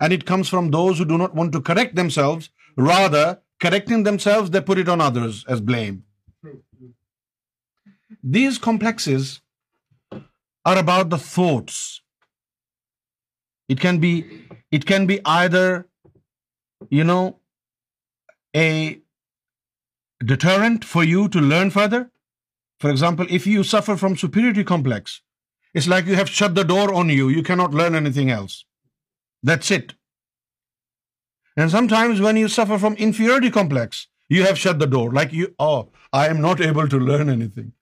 And 0.00 0.12
it 0.12 0.26
comes 0.26 0.48
from 0.48 0.70
those 0.70 0.98
who 0.98 1.06
do 1.06 1.16
not 1.16 1.34
want 1.34 1.52
to 1.52 1.60
correct 1.60 1.94
themselves. 1.94 2.50
Rather, 2.76 3.40
correcting 3.58 4.02
themselves, 4.02 4.50
they 4.50 4.60
put 4.60 4.78
it 4.78 4.88
on 4.88 5.00
others 5.00 5.44
as 5.48 5.60
blame. 5.60 6.04
These 8.22 8.58
complexes 8.58 9.40
are 10.12 10.76
about 10.76 11.10
the 11.10 11.18
thoughts. 11.18 12.02
It 13.68 13.80
can 13.80 13.98
be 13.98 14.26
it 14.76 14.84
can 14.92 15.06
be 15.10 15.18
either, 15.38 15.66
a 18.64 18.70
deterrent 20.30 20.84
for 20.90 21.02
you 21.10 21.20
to 21.36 21.44
learn 21.52 21.70
further. 21.76 22.00
For 22.84 22.90
example, 22.90 23.28
if 23.38 23.46
you 23.52 23.64
suffer 23.70 23.96
from 24.02 24.16
superiority 24.22 24.64
complex, 24.70 25.20
it's 25.78 25.90
like 25.92 26.10
you 26.10 26.16
have 26.20 26.34
shut 26.40 26.58
the 26.58 26.66
door 26.70 26.86
on 27.02 27.14
you. 27.14 27.28
You 27.36 27.42
cannot 27.50 27.78
learn 27.80 28.00
anything 28.00 28.32
else. 28.36 28.58
That's 29.52 29.74
it. 29.78 29.94
And 31.56 31.74
sometimes 31.76 32.22
when 32.26 32.40
you 32.42 32.52
suffer 32.54 32.80
from 32.84 33.02
inferiority 33.08 33.50
complex, 33.58 34.06
you 34.38 34.46
have 34.46 34.62
shut 34.62 34.80
the 34.84 34.92
door. 34.94 35.10
Like 35.20 35.36
oh, 35.70 35.90
I 36.22 36.24
am 36.34 36.40
not 36.46 36.64
able 36.70 36.88
to 36.94 37.04
learn 37.10 37.34
anything. 37.36 37.74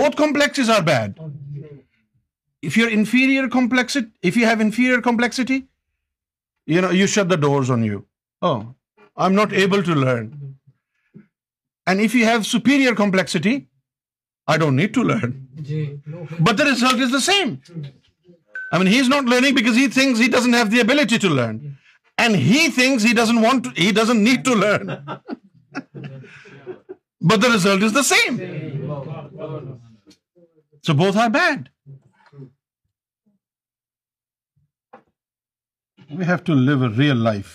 Both 0.00 0.18
complexes 0.26 0.76
are 0.78 0.82
bad. 0.94 1.78
On 2.62 3.04
you 7.84 7.98
I 8.40 9.24
am 9.24 9.32
not 9.32 9.52
able 9.52 9.82
to 9.84 9.94
learn 9.94 10.28
you 12.02 12.08
have 12.14 12.98
I 14.46 14.58
don't 14.58 14.74
need 14.78 14.94
to 14.94 15.02
learn 15.02 15.32
the 17.12 17.18
same 17.24 17.54
I 18.76 18.98
is 18.98 19.08
not 19.08 19.28
learning 19.32 20.92
need 24.14 24.44
to 24.44 24.54
learn 24.54 24.90
result 27.32 27.82
is 27.84 27.94
the 27.94 28.02
same 28.02 28.36
so 30.86 30.94
both 30.94 31.16
are 31.24 31.28
bad 31.34 31.68
We 36.20 36.26
have 36.28 36.44
to 36.46 36.54
live 36.68 36.82
a 36.86 36.90
real 37.00 37.20
life. 37.26 37.52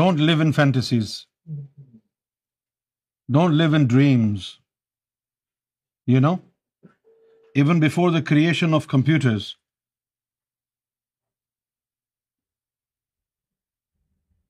Don't 0.00 0.22
live 0.30 0.40
in 0.44 0.52
fantasies. 0.58 1.12
Don't 3.36 3.56
live 3.58 3.76
in 3.78 3.84
dreams. 3.92 4.46
You 6.12 6.22
know, 6.24 6.32
even 7.62 7.84
before 7.84 8.08
the 8.16 8.24
creation 8.30 8.74
of 8.78 8.88
computers, 8.94 9.46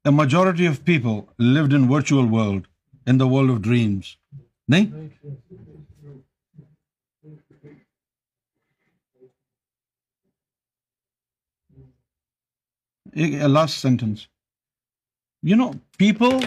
a 0.05 0.13
majority 0.23 0.73
of 0.73 0.85
people 0.91 1.21
lived 1.57 1.79
in 1.79 1.89
virtual 1.95 2.35
world, 2.39 2.67
in 3.13 3.23
the 3.25 3.31
world 3.37 3.59
of 3.59 3.63
dreams. 3.71 4.17
Nahin? 4.75 5.09
last 13.15 13.79
sentence. 13.79 14.29
You 15.43 15.57
know, 15.57 15.75
people 15.99 16.41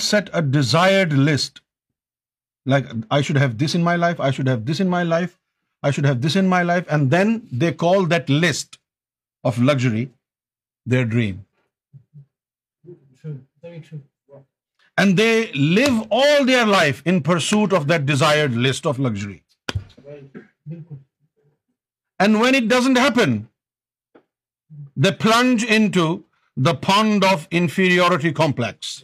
set 0.00 0.30
a 0.32 0.42
desired 0.42 1.12
list. 1.12 1.60
Like, 2.66 2.86
I 3.10 3.20
should 3.20 3.36
have 3.36 3.58
this 3.58 3.74
in 3.74 3.82
my 3.82 3.96
life, 3.96 4.20
I 4.20 4.30
should 4.30 4.48
have 4.48 4.64
this 4.66 4.80
in 4.80 4.88
my 4.88 5.02
life, 5.02 5.38
I 5.82 5.90
should 5.92 6.04
have 6.04 6.20
this 6.20 6.36
in 6.36 6.48
my 6.48 6.62
life, 6.62 6.86
and 6.88 7.10
then 7.10 7.42
they 7.52 7.72
call 7.72 8.06
that 8.06 8.28
list 8.28 8.78
of 9.44 9.58
luxury 9.58 10.10
their 10.84 11.04
dream. 11.04 11.44
True, 13.20 13.40
very 13.62 13.80
true. 13.80 14.02
And 14.98 15.16
they 15.16 15.52
live 15.52 15.96
all 16.10 16.44
their 16.44 16.66
life 16.66 17.02
in 17.06 17.22
pursuit 17.22 17.72
of 17.72 17.86
that 17.88 18.06
desired 18.06 18.56
list 18.56 18.86
of 18.86 18.98
luxury. 18.98 19.42
Right. 20.04 20.86
And 22.24 22.40
when 22.40 22.54
it 22.60 22.68
doesn't 22.68 23.02
happen, 23.04 23.34
they 25.04 25.12
plunge 25.24 25.64
into 25.78 26.06
the 26.68 26.74
pond 26.86 27.24
of 27.30 27.48
inferiority 27.60 28.32
complex. 28.40 29.02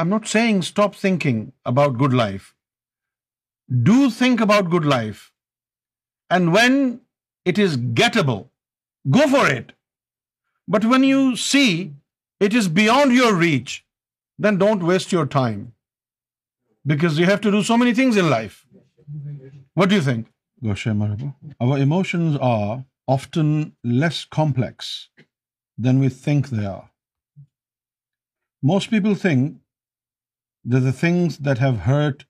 I'm 0.00 0.12
not 0.14 0.30
saying 0.30 0.62
stop 0.68 0.96
thinking 1.00 1.38
about 1.72 2.00
good 2.02 2.16
life. 2.20 2.50
Do 3.88 3.96
think 4.16 4.40
about 4.46 4.72
good 4.72 4.88
life. 4.92 5.20
And 6.36 6.52
when 6.56 6.76
it 7.52 7.60
is 7.66 7.76
gettable, 8.00 8.42
go 9.18 9.28
for 9.34 9.44
it. 9.58 9.68
But 10.76 10.86
when 10.92 11.06
you 11.10 11.22
see 11.44 11.68
it 12.48 12.58
is 12.62 12.68
beyond 12.80 13.16
your 13.18 13.32
reach, 13.40 13.72
then 14.46 14.60
don't 14.62 14.86
waste 14.90 15.14
your 15.16 15.24
time. 15.36 15.60
Because 16.94 17.20
you 17.22 17.26
have 17.32 17.42
to 17.44 17.52
do 17.56 17.62
so 17.68 17.76
many 17.82 17.94
things 17.98 18.16
in 18.22 18.30
life. 18.32 18.56
What 19.74 19.90
do 19.90 20.00
you 20.00 20.04
think? 20.08 21.22
Our 21.66 21.78
emotions 21.86 22.36
are 22.50 22.84
often 23.18 23.48
less 24.02 24.18
complex 24.38 24.92
than 25.86 26.02
we 26.04 26.10
think 26.24 26.50
they 26.56 26.66
are. 26.68 26.88
Most 28.72 28.96
people 28.96 29.22
think 29.26 29.52
that 30.64 30.80
the 30.80 30.92
things 30.92 31.38
that 31.38 31.58
have 31.58 31.80
hurt 31.80 32.24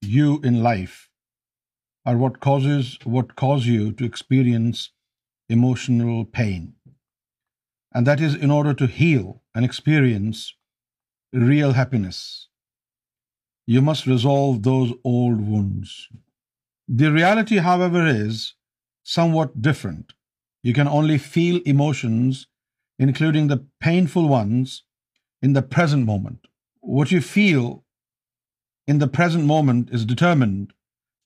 you 0.00 0.40
in 0.42 0.62
life 0.62 1.10
are 2.06 2.16
what 2.16 2.40
cause 2.40 2.64
you 2.64 3.92
to 3.92 4.04
experience 4.04 4.90
emotional 5.48 6.24
pain. 6.24 6.74
And 7.92 8.06
that 8.06 8.20
is 8.20 8.34
in 8.34 8.50
order 8.50 8.72
to 8.74 8.86
heal 8.86 9.42
and 9.54 9.64
experience 9.64 10.54
real 11.32 11.72
happiness. 11.72 12.48
You 13.66 13.82
must 13.82 14.06
resolve 14.06 14.62
those 14.62 14.92
old 15.04 15.46
wounds. 15.46 16.08
The 16.88 17.12
reality, 17.12 17.58
however, 17.58 18.06
is 18.06 18.54
somewhat 19.02 19.60
different. 19.60 20.14
You 20.62 20.72
can 20.72 20.88
only 20.88 21.18
feel 21.18 21.60
emotions, 21.64 22.46
including 22.98 23.48
the 23.48 23.66
painful 23.80 24.26
ones, 24.26 24.84
in 25.42 25.52
the 25.52 25.62
present 25.62 26.06
moment 26.06 26.38
what 26.84 27.12
you 27.14 27.20
feel 27.20 27.66
in 28.86 28.98
the 29.02 29.12
present 29.18 29.46
moment 29.50 29.92
is 29.98 30.04
determined 30.04 30.72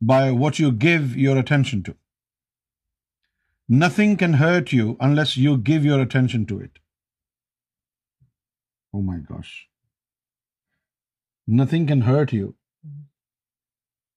by 0.00 0.20
what 0.42 0.58
you 0.58 0.72
give 0.84 1.16
your 1.26 1.36
attention 1.38 1.82
to. 1.82 1.94
Nothing 3.68 4.16
can 4.16 4.34
hurt 4.44 4.72
you 4.72 4.96
unless 4.98 5.36
you 5.36 5.56
give 5.70 5.84
your 5.84 6.00
attention 6.00 6.46
to 6.46 6.60
it. 6.60 6.78
Oh 8.94 9.02
my 9.02 9.16
gosh. 9.16 9.68
Nothing 11.46 11.86
can 11.86 12.00
hurt 12.02 12.32
you 12.32 12.54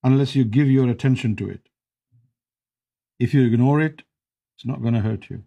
unless 0.04 0.36
you 0.36 0.44
give 0.46 0.70
your 0.76 0.90
attention 0.90 1.36
to 1.42 1.50
it. 1.50 1.62
If 3.20 3.34
you 3.34 3.46
ignore 3.46 3.82
it, 3.82 4.04
it's 4.54 4.66
not 4.66 4.82
going 4.82 4.94
to 4.94 5.08
hurt 5.08 5.30
you. 5.32 5.44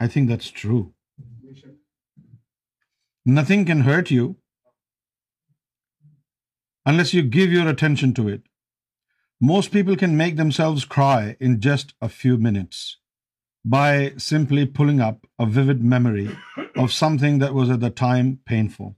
I 0.00 0.08
think 0.08 0.28
that's 0.28 0.50
true. 0.50 0.90
Nothing 3.26 3.64
can 3.64 3.82
hurt 3.82 4.10
you 4.10 4.38
unless 6.84 7.14
you 7.14 7.22
give 7.22 7.52
your 7.52 7.68
attention 7.68 8.14
to 8.14 8.28
it. 8.28 8.42
Most 9.40 9.70
people 9.70 9.96
can 9.96 10.16
make 10.16 10.34
themselves 10.36 10.84
cry 10.84 11.36
in 11.38 11.60
just 11.60 11.94
a 12.00 12.08
few 12.08 12.36
minutes 12.36 12.96
by 13.64 14.14
simply 14.16 14.66
pulling 14.66 15.00
up 15.00 15.28
a 15.38 15.46
vivid 15.46 15.84
memory 15.84 16.36
of 16.74 16.92
something 16.92 17.38
that 17.38 17.54
was 17.54 17.70
at 17.70 17.78
the 17.78 17.90
time 17.90 18.40
painful. 18.44 18.96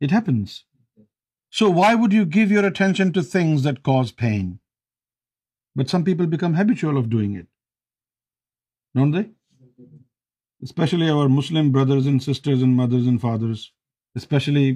It 0.00 0.10
happens. 0.10 0.64
So 1.48 1.70
why 1.70 1.94
would 1.94 2.12
you 2.12 2.24
give 2.24 2.50
your 2.50 2.66
attention 2.66 3.12
to 3.12 3.22
things 3.22 3.62
that 3.62 3.84
cause 3.84 4.10
pain? 4.10 4.58
But 5.76 5.88
some 5.88 6.02
people 6.02 6.26
become 6.26 6.54
habitual 6.54 6.98
of 6.98 7.08
doing 7.08 7.34
it, 7.34 7.46
don't 8.96 9.12
they? 9.12 9.24
especially 10.66 11.08
our 11.08 11.28
Muslim 11.28 11.70
brothers 11.74 12.06
and 12.10 12.22
sisters 12.22 12.60
and 12.60 12.76
mothers 12.82 13.06
and 13.10 13.20
fathers, 13.20 13.72
especially 14.20 14.68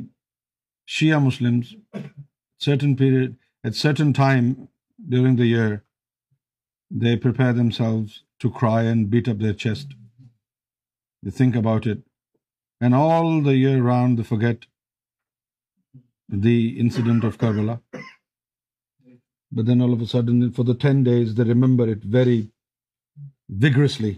Shia 0.97 1.21
Muslims, 1.29 1.75
at 3.65 3.81
certain 3.87 4.13
time 4.13 4.69
during 5.15 5.35
the 5.37 5.47
year, 5.47 5.83
they 6.91 7.17
prepare 7.17 7.53
themselves 7.53 8.23
to 8.39 8.53
cry 8.61 8.83
and 8.83 9.11
beat 9.15 9.33
up 9.33 9.39
their 9.39 9.59
chest. 9.65 9.97
They 11.23 11.33
think 11.41 11.57
about 11.57 11.87
it. 11.87 12.03
And 12.81 12.95
all 12.95 13.43
the 13.43 13.57
year 13.57 13.83
round, 13.83 14.19
they 14.19 14.23
forget 14.23 14.67
the 16.29 16.59
incident 16.87 17.25
of 17.25 17.39
Karbala. 17.39 17.81
But 19.53 19.67
then 19.67 19.83
all 19.83 19.93
of 19.93 20.01
a 20.01 20.07
sudden, 20.07 20.51
for 20.53 20.65
the 20.65 20.81
10 20.89 21.05
days, 21.13 21.35
they 21.35 21.53
remember 21.55 21.87
it 21.99 22.11
very 22.19 22.51
vigorously. 23.49 24.17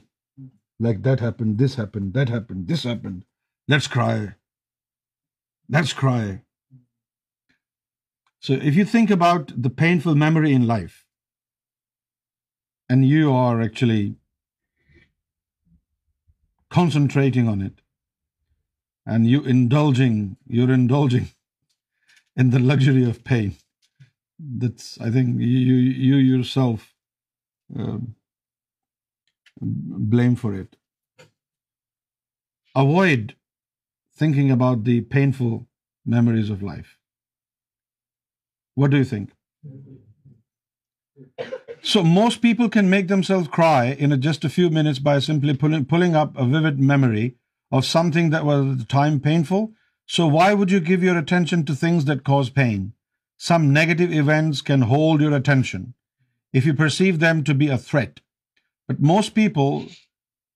About 9.11 9.51
the 9.65 9.71
painful 10.05 10.15
memory 10.19 10.55
in 10.55 10.67
life 10.67 10.97
and 12.91 13.05
you 13.07 13.33
are 13.37 13.61
actually 13.63 14.13
concentrating 16.75 17.49
on 17.49 17.63
it 17.63 17.81
and 19.13 19.27
you 19.29 19.41
ending 19.55 20.33
you 20.57 20.65
ending 20.73 21.17
in 22.41 22.53
the 22.53 22.59
luxury 22.75 23.05
of 23.09 23.23
pains 23.25 24.99
I 25.01 25.13
think 25.13 25.37
you 25.41 26.19
yourself 26.55 26.91
blame 30.15 30.37
for 30.43 30.55
it. 30.55 30.77
Avoid 32.75 33.35
thinking 34.23 34.51
about 34.51 34.85
the 34.85 35.01
painful 35.01 35.67
memories 36.05 36.51
of 36.51 36.63
life. 36.63 36.97
What 38.75 38.91
do 38.91 38.97
you 38.97 39.05
think? 39.05 39.31
So 41.83 42.03
most 42.05 42.41
people 42.41 42.69
can 42.69 42.89
make 42.89 43.07
themselves 43.09 43.53
cry 43.59 43.93
in 43.93 44.19
just 44.21 44.45
a 44.45 44.53
few 44.57 44.71
minutes 44.71 44.99
by 44.99 45.19
simply 45.19 45.55
pulling 45.59 46.17
up 46.23 46.37
a 46.37 46.47
vivid 46.47 46.81
memory 46.81 47.37
of 47.71 47.87
something 47.87 48.31
that 48.31 48.45
was 48.45 48.67
at 48.73 48.79
the 48.79 48.91
time 48.93 49.19
painful. 49.21 49.71
So 50.07 50.27
why 50.27 50.53
would 50.55 50.71
you 50.71 50.81
give 50.81 51.05
your 51.05 51.19
attention 51.19 51.65
to 51.65 51.75
things 51.75 52.05
that 52.07 52.29
cause 52.33 52.51
pain? 52.51 52.93
Some 53.37 53.73
negative 53.73 54.13
events 54.13 54.63
can 54.63 54.89
hold 54.95 55.21
your 55.21 55.37
attention 55.37 55.95
if 56.53 56.67
you 56.67 56.75
perceive 56.75 57.19
them 57.19 57.45
to 57.45 57.55
be 57.55 57.69
a 57.69 57.79
threat. 57.79 58.21
Most 58.99 59.35
people 59.35 59.87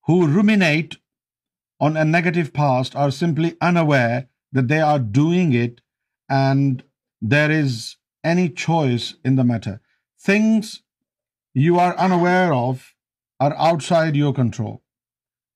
who 0.05 0.27
ruminate 0.27 0.97
on 1.79 1.95
a 1.95 2.05
negative 2.05 2.53
past 2.53 2.95
are 2.95 3.11
simply 3.11 3.55
unaware 3.61 4.27
that 4.51 4.67
they 4.67 4.81
are 4.81 4.99
doing 4.99 5.53
it 5.53 5.81
and 6.29 6.83
there 7.21 7.51
is 7.51 7.95
any 8.23 8.49
choice 8.49 9.15
in 9.23 9.35
the 9.35 9.43
matter. 9.43 9.81
Things 10.19 10.83
you 11.53 11.79
are 11.79 11.97
unaware 11.97 12.53
of 12.53 12.93
are 13.39 13.55
outside 13.55 14.15
your 14.15 14.33
control. 14.33 14.83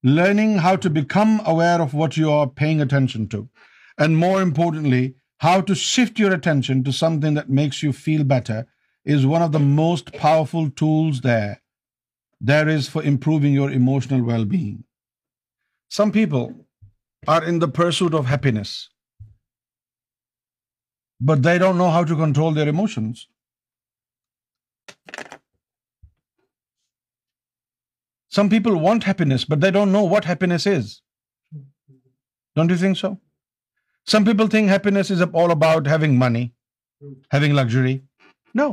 Learning 0.04 0.60
how 0.60 0.76
to 0.78 0.89
become 0.89 1.41
aware 1.45 1.82
of 1.82 1.93
what 1.93 2.18
you 2.18 2.32
are 2.32 2.47
paying 2.47 2.82
attention 2.82 3.28
to, 3.28 3.49
and 3.97 4.18
more 4.18 4.41
importantly, 4.41 5.16
how 5.39 5.62
to 5.62 5.76
shift 5.76 6.18
your 6.18 6.34
attention 6.34 6.84
to 6.84 6.91
something 6.91 7.34
that 7.36 7.49
makes 7.49 7.84
you 7.84 7.93
feel 7.93 8.24
better 8.24 8.68
is 9.06 9.26
one 9.26 9.41
of 9.41 9.52
the 9.52 9.60
most 9.60 10.14
powerful 10.14 10.70
tools 10.70 11.22
there 11.22 11.60
there 12.49 12.74
is 12.76 12.88
for 12.93 13.04
improving 13.12 13.58
your 13.58 13.72
emotional 13.82 14.24
well-being. 14.30 14.78
Some 15.97 16.12
people 16.18 16.47
are 17.36 17.43
in 17.52 17.60
the 17.64 17.72
pursuit 17.80 18.16
of 18.20 18.32
happiness, 18.32 18.72
but 21.32 21.43
they 21.47 21.58
don't 21.64 21.80
know 21.82 21.89
how 21.95 22.04
to 22.12 22.20
control 22.22 22.60
their 22.60 22.72
emotions. 22.74 23.28
Some 28.38 28.49
people 28.56 28.78
want 28.88 29.10
happiness, 29.10 29.45
but 29.54 29.62
they 29.62 29.72
don't 29.78 29.95
know 29.97 30.06
what 30.16 30.30
happiness 30.30 30.68
is. 30.74 30.95
Don't 32.60 32.74
you 32.76 32.78
think 32.84 32.97
so? 33.02 33.12
Some 34.14 34.26
people 34.30 34.47
think 34.54 34.70
happiness 34.70 35.12
is 35.16 35.22
all 35.41 35.52
about 35.52 35.91
having 35.93 36.18
money, 36.24 36.43
having 37.38 37.54
luxury. 37.62 37.93
No, 38.64 38.72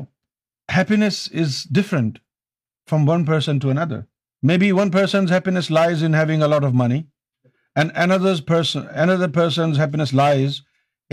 happiness 0.78 1.22
is 1.44 1.62
different 1.82 2.16
from 2.92 3.08
one 3.14 3.26
person 3.30 3.62
to 3.64 3.72
another. 3.74 3.98
Maybe 4.50 4.68
one 4.80 4.92
person's 4.96 5.34
happiness 5.36 5.70
lies 5.78 6.04
in 6.08 6.18
having 6.20 6.44
a 6.44 6.50
lot 6.54 6.68
of 6.68 6.76
money, 6.82 7.00
and 7.80 7.88
another 8.04 8.34
person's 8.48 9.80
happiness 9.84 10.12
lies 10.20 10.58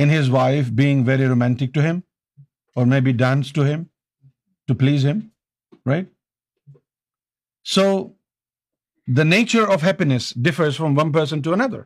in 0.03 0.13
his 0.15 0.27
wife 0.35 0.69
being 0.81 0.99
very 1.11 1.31
romantic 1.33 1.73
to 1.77 1.85
him, 1.87 2.03
or 2.75 2.81
maybe 2.93 3.21
dance 3.23 3.49
to 3.57 3.67
him 3.71 3.81
to 4.69 4.73
please 4.83 5.03
him, 5.11 5.17
right? 5.91 6.07
So 7.75 7.83
the 9.19 9.27
nature 9.33 9.67
of 9.75 9.83
happiness 9.87 10.25
differs 10.47 10.75
from 10.81 10.91
one 11.01 11.11
person 11.19 11.39
to 11.47 11.55
another. 11.59 11.81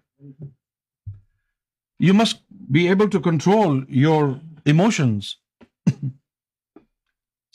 You 2.08 2.14
must 2.24 2.38
be 2.80 2.86
able 2.94 3.10
to 3.14 3.20
control 3.28 3.72
your 4.06 4.22
emotions. 4.74 5.22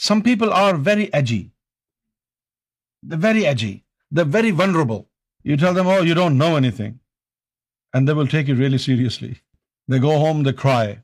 Some 0.09 0.23
people 0.31 0.51
are 0.65 0.75
very 0.93 1.07
edgy. 1.23 1.43
They're 3.09 3.25
very 3.25 3.47
edgy. 3.47 3.75
They're 4.11 4.35
very 4.37 4.51
vulnerable. 4.51 5.01
You 5.51 5.57
tell 5.63 5.75
them, 5.79 5.91
oh, 5.95 6.03
you 6.09 6.15
don't 6.21 6.39
know 6.43 6.57
anything. 6.57 6.99
And 7.93 8.09
they 8.09 8.15
will 8.21 8.31
take 8.35 8.49
it 8.55 8.63
really 8.63 8.81
seriously. 8.85 9.35
They 9.89 9.99
go 10.05 10.15
home, 10.23 10.43
they 10.43 10.55
cry. 10.65 11.03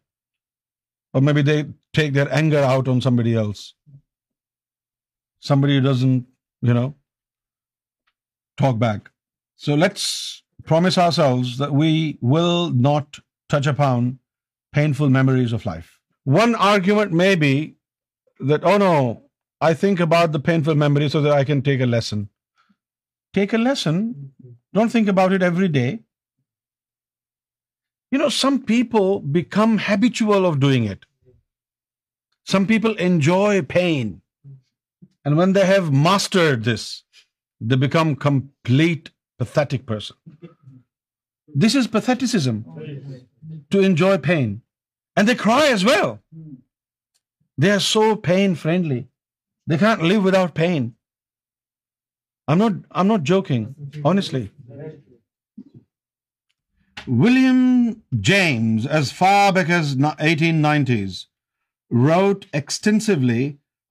Or 1.12 1.20
maybe 1.20 1.42
they 1.42 1.58
take 1.98 2.12
their 2.14 2.32
anger 2.40 2.64
out 2.70 2.88
on 2.88 3.04
somebody 3.06 3.34
else. 3.44 3.74
Somebody 5.50 5.76
who 5.76 5.84
doesn't, 5.92 6.26
talk 8.62 8.80
back. 8.80 9.06
So 9.66 9.74
let's 9.74 10.08
promise 10.70 10.98
ourselves 10.98 11.52
that 11.60 11.70
we 11.74 11.92
will 12.32 12.68
not 12.86 13.18
touch 13.54 13.68
upon 13.70 14.02
painful 14.78 15.08
memories 15.16 15.54
of 15.58 15.64
life. 15.68 15.88
One 16.36 16.54
argument 16.72 17.14
may 17.24 17.34
be 17.46 17.54
that, 18.52 18.70
oh 18.74 18.76
no, 18.86 18.94
I 19.68 19.74
think 19.80 20.00
about 20.02 20.30
the 20.34 20.42
painful 20.48 20.78
memory 20.82 21.10
so 21.14 21.20
that 21.24 21.34
I 21.38 21.44
can 21.48 21.62
take 21.64 21.82
a 21.86 21.90
lesson. 21.94 22.28
Take 23.38 23.52
a 23.56 23.64
lesson. 23.64 23.98
Don't 24.78 24.94
think 24.94 25.10
about 25.12 25.34
it 25.38 25.46
every 25.48 25.68
day. 25.76 25.90
You 28.14 28.20
know, 28.22 28.30
some 28.36 28.56
people 28.70 29.10
become 29.34 29.76
habitual 29.90 30.46
of 30.46 30.58
doing 30.64 30.86
it. 30.94 31.06
Some 32.54 32.66
people 32.72 32.96
enjoy 33.08 33.62
pain. 33.74 34.14
And 35.24 35.36
when 35.42 35.52
they 35.58 35.66
have 35.72 35.92
mastered 36.08 36.64
this, 36.70 36.86
they 37.60 37.78
become 37.84 38.16
complete 38.24 39.10
pathetic 39.42 39.86
person. 39.92 40.50
This 41.62 41.74
is 41.82 41.92
patheticism, 41.94 42.58
to 43.72 43.80
enjoy 43.90 44.16
pain. 44.32 44.50
And 45.16 45.28
they 45.28 45.38
cry 45.46 45.62
as 45.76 45.86
well. 45.92 46.18
They 47.64 47.78
are 47.78 47.86
so 47.92 48.06
pain 48.32 48.60
friendly. 48.66 48.98
They 49.70 49.78
can't 49.80 50.08
live 50.10 50.24
without 50.26 50.54
pain. 50.54 50.86
I'm 52.52 53.06
not 53.08 53.26
joking, 53.30 53.66
honestly. 54.10 54.42
William 57.24 57.60
James, 58.30 58.86
as 59.00 59.12
far 59.20 59.52
back 59.58 59.70
as 59.76 59.92
1890s, 60.06 61.20
wrote 62.06 62.46
extensively 62.60 63.44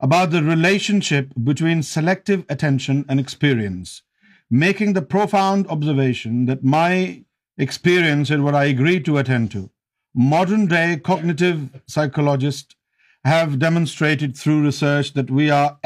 about 0.10 0.34
the 0.34 0.44
relationship 0.50 1.32
between 1.52 1.88
selective 1.94 2.46
attention 2.58 3.02
and 3.08 3.26
experience, 3.26 3.96
making 4.66 4.94
the 4.98 5.08
profound 5.16 5.74
observation 5.78 6.46
that 6.52 6.70
my 6.78 7.22
experience 7.68 8.36
is 8.38 8.46
what 8.48 8.60
I 8.64 8.66
agree 8.74 9.00
to 9.10 9.20
attend 9.24 9.52
to. 9.52 9.64
Modern-day 10.36 10.88
cognitive 11.12 11.64
psychologist 11.96 12.68
have 13.26 13.60
demonstrated 13.60 14.38
through 14.38 14.62
research 14.62 15.14
that 15.14 15.30
we 15.30 15.50
are 15.50 15.78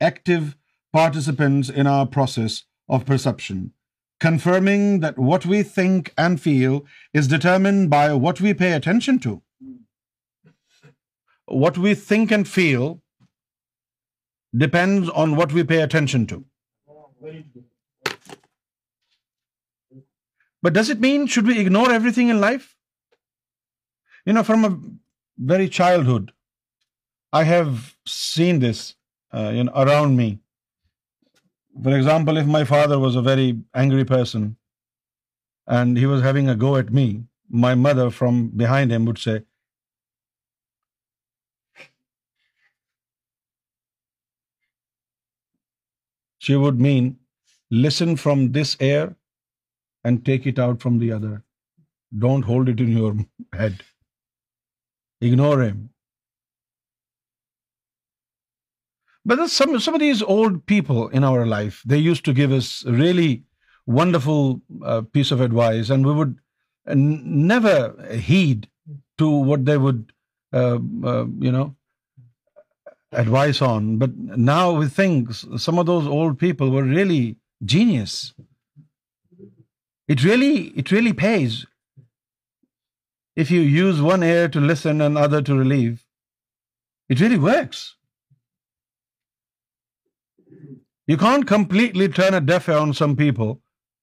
active 0.00 0.56
participants 0.92 1.68
in 1.68 1.86
our 1.86 2.06
process 2.06 2.64
of 2.88 3.06
perception, 3.06 3.72
confirming 4.20 5.00
that 5.00 5.18
what 5.18 5.46
we 5.46 5.62
think 5.62 6.12
and 6.16 6.40
feel 6.40 6.84
is 7.12 7.28
determined 7.28 7.88
by 7.90 8.12
what 8.12 8.40
we 8.40 8.54
pay 8.54 8.72
attention 8.72 9.18
to. 9.20 9.40
What 11.46 11.78
we 11.78 11.94
think 11.94 12.30
and 12.30 12.46
feel 12.48 13.00
depends 14.66 15.08
on 15.08 15.36
what 15.36 15.52
we 15.52 15.64
pay 15.64 15.82
attention 15.82 16.26
to. 16.26 16.44
But 20.62 20.72
does 20.72 20.90
it 20.90 21.00
mean, 21.00 21.26
should 21.26 21.46
we 21.46 21.58
ignore 21.58 21.90
everything 21.92 22.28
in 22.28 22.40
life? 22.40 22.76
You 24.26 24.32
know, 24.32 24.44
from 24.44 24.64
a 24.64 24.76
very 25.54 25.68
childhood, 25.80 26.30
I 27.40 27.44
have 27.44 27.94
seen 28.04 28.58
this 28.60 28.80
uh, 29.32 29.64
around 29.82 30.16
me. 30.16 30.40
For 31.82 31.96
example, 31.96 32.36
if 32.36 32.46
my 32.46 32.64
father 32.64 32.98
was 32.98 33.16
a 33.16 33.22
very 33.22 33.54
angry 33.74 34.04
person 34.04 34.56
and 35.66 35.96
he 35.96 36.04
was 36.04 36.20
having 36.22 36.50
a 36.50 36.54
go 36.54 36.76
at 36.76 36.92
me, 36.92 37.06
my 37.48 37.74
mother 37.74 38.10
from 38.10 38.42
behind 38.62 38.92
him 38.92 39.06
would 39.06 39.18
say, 39.18 39.36
she 46.36 46.56
would 46.56 46.78
mean, 46.80 47.16
listen 47.70 48.14
from 48.16 48.52
this 48.52 48.76
ear 48.80 49.16
and 50.04 50.24
take 50.26 50.46
it 50.46 50.58
out 50.58 50.82
from 50.82 50.98
the 50.98 51.10
other. 51.12 51.42
Don't 52.26 52.42
hold 52.42 52.68
it 52.68 52.78
in 52.78 52.92
your 52.94 53.16
head. 53.54 53.82
Ignore 55.22 55.62
him. 55.62 55.88
But 59.24 59.38
there's 59.38 59.56
some 59.56 59.96
of 59.96 60.02
these 60.02 60.22
old 60.34 60.54
people 60.66 61.02
in 61.08 61.24
our 61.24 61.44
life, 61.46 61.82
they 61.86 62.04
used 62.04 62.24
to 62.28 62.38
give 62.38 62.52
us 62.60 62.68
a 62.84 62.92
really 63.00 63.42
wonderful 63.98 64.42
uh, 64.84 65.02
piece 65.18 65.30
of 65.36 65.44
advice, 65.46 65.90
and 65.90 66.06
we 66.06 66.14
would 66.20 66.34
never 66.94 67.74
heed 68.30 68.66
to 69.22 69.28
what 69.52 69.64
they 69.64 69.76
would, 69.86 70.00
uh, 70.60 70.78
uh, 71.12 71.62
advice 73.22 73.62
on. 73.68 73.88
But 74.02 74.18
now 74.48 74.72
we 74.80 74.88
think 74.98 75.32
some 75.66 75.78
of 75.82 75.86
those 75.86 76.06
old 76.18 76.38
people 76.42 76.70
were 76.70 76.84
really 76.84 77.22
genius. 77.74 78.16
It 80.08 80.24
really 80.28 81.12
pays 81.24 81.58
if 83.44 83.54
you 83.56 83.60
use 83.60 84.06
one 84.10 84.24
ear 84.30 84.48
to 84.56 84.68
listen 84.72 85.00
and 85.08 85.18
other 85.18 85.42
to 85.42 85.62
relieve. 85.64 85.98
It 87.08 87.26
really 87.26 87.42
works. 87.50 87.90
You 91.12 91.18
can't 91.20 91.50
completely 91.52 92.04
turn 92.16 92.36
a 92.36 92.46
deaf 92.50 92.68
ear 92.72 92.82
on 92.82 92.92
some 92.98 93.14
people 93.22 93.50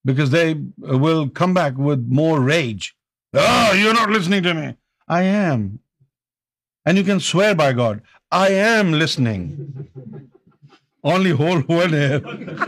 because 0.09 0.31
they 0.31 0.47
will 1.03 1.23
come 1.39 1.53
back 1.57 1.77
with 1.87 2.17
more 2.19 2.39
rage. 2.47 2.89
Oh, 3.45 3.69
you're 3.79 3.97
not 3.99 4.15
listening 4.15 4.43
to 4.47 4.53
me. 4.57 4.65
I 5.19 5.21
am. 5.29 5.63
And 6.85 7.01
you 7.01 7.05
can 7.07 7.21
swear 7.27 7.55
by 7.61 7.69
God, 7.79 8.03
I 8.41 8.47
am 8.65 8.91
listening. 9.03 9.47
Only 11.13 11.31
hold 11.39 11.73
one 11.75 11.95
ear. 12.01 12.67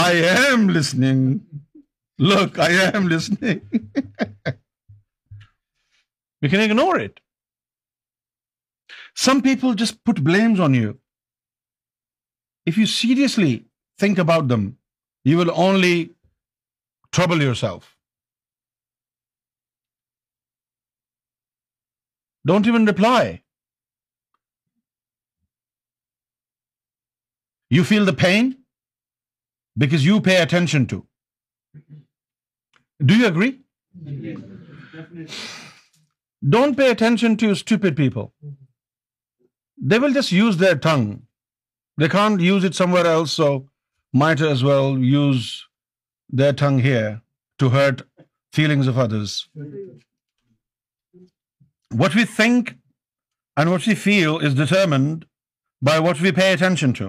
I 0.00 0.10
am 0.32 0.66
listening. 0.78 1.22
Look, 2.32 2.58
I 2.68 2.70
am 2.88 3.08
listening. 3.14 3.62
You 6.42 6.52
can 6.56 6.66
ignore 6.68 6.96
it. 7.06 7.24
Some 9.28 9.46
people 9.48 9.80
just 9.86 10.04
put 10.10 10.26
blames 10.32 10.66
on 10.68 10.82
you. 10.82 10.90
If 12.70 12.78
you 12.82 12.88
seriously 12.94 13.52
think 14.02 14.20
about 14.24 14.50
them, 14.52 14.66
you 15.30 15.38
will 15.40 15.52
only 15.66 15.96
trouble 17.18 17.44
yourself. 17.44 17.88
Don't 22.50 22.68
even 22.72 22.86
reply. 22.90 23.22
You 27.76 27.82
feel 27.90 28.08
the 28.10 28.18
pain 28.22 28.54
because 29.82 30.06
you 30.06 30.20
pay 30.30 30.38
attention 30.46 30.86
to. 30.92 30.98
Do 33.10 33.18
you 33.20 33.26
agree? 33.26 33.52
Yes, 34.24 34.40
definitely. 34.94 35.36
Don't 36.56 36.76
pay 36.80 36.90
attention 36.96 37.36
to 37.42 37.54
stupid 37.60 37.96
people. 38.02 38.32
They 39.90 39.98
will 40.04 40.20
just 40.20 40.36
use 40.44 40.64
their 40.64 40.80
tongue 40.88 41.12
they 42.00 42.08
can't 42.08 42.44
use 42.50 42.64
it 42.68 42.78
somewhere 42.80 43.06
else, 43.14 43.32
so 43.40 43.48
might 44.24 44.40
as 44.52 44.64
well 44.68 44.98
use 45.10 45.48
their 46.40 46.52
tongue 46.62 46.78
here 46.86 47.08
to 47.62 47.74
hurt 47.76 48.04
feelings 48.58 48.86
of 48.92 49.00
others. 49.04 49.34
What 52.02 52.14
we 52.20 52.24
think 52.24 52.74
and 53.56 53.70
what 53.72 53.86
we 53.86 53.94
feel 53.94 54.38
is 54.48 54.62
determined 54.62 55.26
by 55.90 55.96
what 56.06 56.22
we 56.26 56.32
pay 56.38 56.50
attention 56.52 56.92
to. 57.00 57.06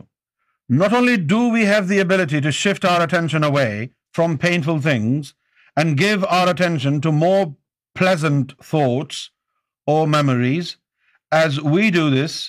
Not 0.84 0.94
only 1.00 1.16
do 1.34 1.40
we 1.56 1.66
have 1.70 1.88
the 1.88 2.02
ability 2.06 2.42
to 2.46 2.58
shift 2.58 2.86
our 2.92 3.02
attention 3.08 3.48
away 3.50 3.72
from 4.20 4.42
painful 4.46 4.80
things 4.88 5.34
and 5.82 6.02
give 6.04 6.26
our 6.38 6.50
attention 6.54 7.02
to 7.06 7.22
more 7.24 7.44
pleasant 8.02 8.54
thoughts 8.72 9.24
or 9.96 10.02
memories, 10.18 10.76
as 11.46 11.62
we 11.78 11.92
do 12.00 12.10
this, 12.18 12.42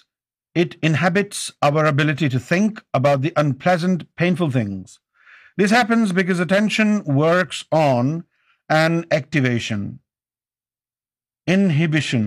it 0.62 0.75
inhibits 0.89 1.47
our 1.69 1.85
ability 1.91 2.29
to 2.33 2.41
think 2.49 2.85
about 3.01 3.23
the 3.23 3.33
unpleasant, 3.41 4.05
painful 4.15 4.51
things. 4.57 4.99
This 5.62 5.73
happens 5.77 6.17
because 6.19 6.41
attention 6.45 6.91
works 7.21 7.65
on 7.79 8.12
an 8.83 8.99
activation, 9.19 9.85
inhibition 11.57 12.27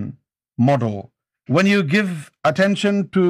model. 0.57 0.97
When 1.57 1.69
you 1.73 1.83
give 1.95 2.11
attention 2.51 3.01
to 3.17 3.23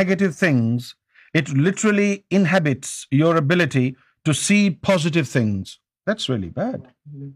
negative 0.00 0.36
things, 0.40 0.94
it 1.42 1.52
literally 1.68 2.10
inhibits 2.40 2.96
your 3.20 3.36
ability 3.44 3.86
to 4.24 4.34
see 4.34 4.62
positive 4.92 5.28
things. 5.36 5.76
That's 6.06 6.28
really 6.28 6.48
bad. 6.48 6.82
Mm-hmm. 6.82 7.32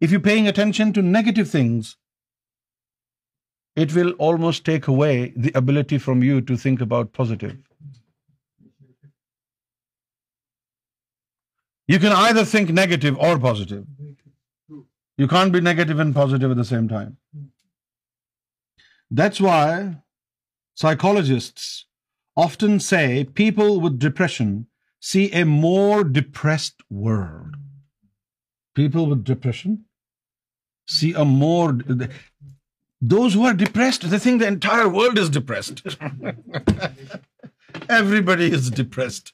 If 0.00 0.10
you're 0.10 0.30
paying 0.32 0.54
attention 0.54 0.96
to 0.98 1.10
negative 1.16 1.54
things, 1.58 1.92
it 3.74 3.94
will 3.94 4.10
almost 4.30 4.64
take 4.64 4.86
away 4.86 5.32
the 5.44 5.52
ability 5.54 5.98
from 5.98 6.22
you 6.22 6.40
to 6.40 6.56
think 6.56 6.80
about 6.80 7.12
positive. 7.12 7.56
You 11.86 11.98
can 11.98 12.12
either 12.12 12.44
think 12.44 12.70
negative 12.70 13.16
or 13.18 13.38
positive. 13.38 13.86
You 15.22 15.26
can't 15.28 15.52
be 15.52 15.60
negative 15.60 15.98
and 16.04 16.14
positive 16.14 16.52
at 16.52 16.56
the 16.56 16.70
same 16.70 16.86
time. 16.88 17.16
That's 19.10 19.40
why 19.40 20.02
psychologists 20.74 21.66
often 22.36 22.78
say 22.80 23.24
people 23.42 23.80
with 23.80 23.98
depression 23.98 24.54
see 25.00 25.30
a 25.30 25.44
more 25.44 26.04
depressed 26.04 26.86
world. 26.90 27.58
People 28.74 29.06
with 29.06 29.24
depression 29.24 29.84
see 30.86 31.12
a 31.12 31.24
more... 31.24 32.12
those 33.10 33.34
who 33.36 33.46
are 33.46 33.52
they 33.60 33.64
think 34.22 34.42
the 34.42 34.76
is 38.42 38.70
depressed 38.72 39.28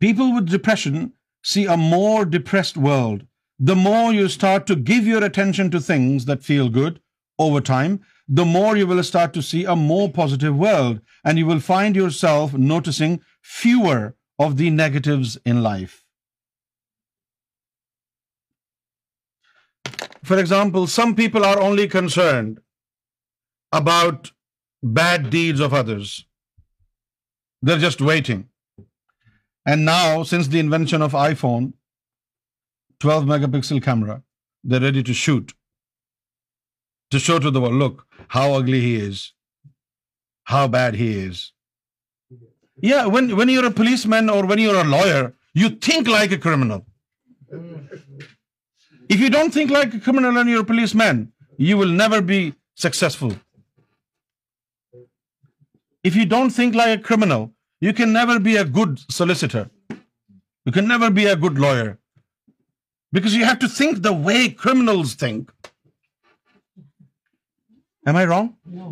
people 0.00 0.32
with 0.36 0.50
depression 0.52 1.06
see 1.52 1.66
a 1.70 1.76
more 1.78 2.24
depressed 2.36 2.76
more 3.76 4.14
you 4.14 4.24
start 4.26 4.66
to 4.68 4.74
give 4.88 5.06
your 5.08 5.22
attention 5.22 5.70
to 5.70 5.78
things 5.86 6.26
that 6.28 6.42
feel 6.44 6.68
good 6.76 6.98
over 7.46 7.60
time 7.66 7.96
will 8.90 8.98
start 8.98 9.34
to 9.34 9.40
see 9.50 9.60
a 9.66 9.74
more 9.82 10.08
will 11.46 11.58
find 11.66 11.96
yourself 12.20 12.54
noticing 12.74 13.16
fewer 13.62 14.06
of 14.46 14.58
the 14.58 14.70
negatives 14.70 15.36
in 15.44 15.62
life 15.62 16.01
For 20.30 20.38
example, 20.38 20.86
some 20.86 21.14
people 21.14 21.44
are 21.44 21.60
only 21.60 21.88
concerned 21.88 22.60
about 23.80 24.30
bad 25.00 25.30
deeds 25.30 25.60
of 25.60 25.74
others. 25.74 26.26
They're 27.60 27.84
just 27.86 28.00
waiting. 28.00 28.48
And 29.66 29.84
now, 29.84 30.22
since 30.22 30.48
the 30.48 30.60
invention 30.60 31.02
of 31.02 31.12
iPhone, 31.12 31.72
12 33.00 33.24
megapixel 33.24 33.82
camera, 33.82 34.22
they're 34.62 34.80
ready 34.80 35.02
to 35.02 35.14
shoot, 35.22 35.52
to 37.10 37.18
show 37.18 37.38
to 37.38 37.50
the 37.50 37.60
world, 37.60 37.80
look, 37.86 38.06
how 38.28 38.52
ugly 38.54 38.80
he 38.80 38.94
is, 38.96 39.32
how 40.44 40.68
bad 40.68 40.94
he 40.94 41.10
is. 41.18 41.52
Yeah, 42.90 43.06
when 43.06 43.48
you're 43.48 43.70
a 43.72 43.78
policeman 43.82 44.30
or 44.30 44.46
when 44.46 44.58
you're 44.58 44.80
a 44.82 44.90
lawyer, 44.94 45.34
you 45.52 45.70
think 45.88 46.06
like 46.06 46.30
a 46.30 46.38
criminal. 46.38 48.30
If 49.14 49.22
you 49.22 49.30
don't 49.32 49.54
think 49.54 49.72
like 49.74 49.94
a 49.96 49.98
criminal 50.04 50.38
and 50.42 50.50
you're 50.52 50.66
a 50.66 50.68
policeman, 50.68 51.18
you 51.68 51.78
will 51.78 51.96
never 52.02 52.20
be 52.28 52.38
successful. 52.84 53.32
If 56.10 56.14
you 56.20 56.24
don't 56.34 56.54
think 56.58 56.78
like 56.80 56.92
a 56.92 57.02
criminal, 57.08 57.42
you 57.86 57.92
can 57.98 58.14
never 58.18 58.36
be 58.46 58.56
a 58.60 58.64
good 58.78 59.02
solicitor. 59.16 59.64
You 60.66 60.72
can 60.76 60.88
never 60.92 61.10
be 61.20 61.26
a 61.32 61.36
good 61.44 61.60
lawyer. 61.64 61.90
Because 63.16 63.36
you 63.40 63.44
have 63.50 63.58
to 63.64 63.68
think 63.74 64.00
the 64.08 64.14
way 64.28 64.38
criminals 64.62 65.12
think. 65.24 65.52
Am 68.06 68.18
I 68.22 68.24
wrong? 68.30 68.48
No. 68.78 68.88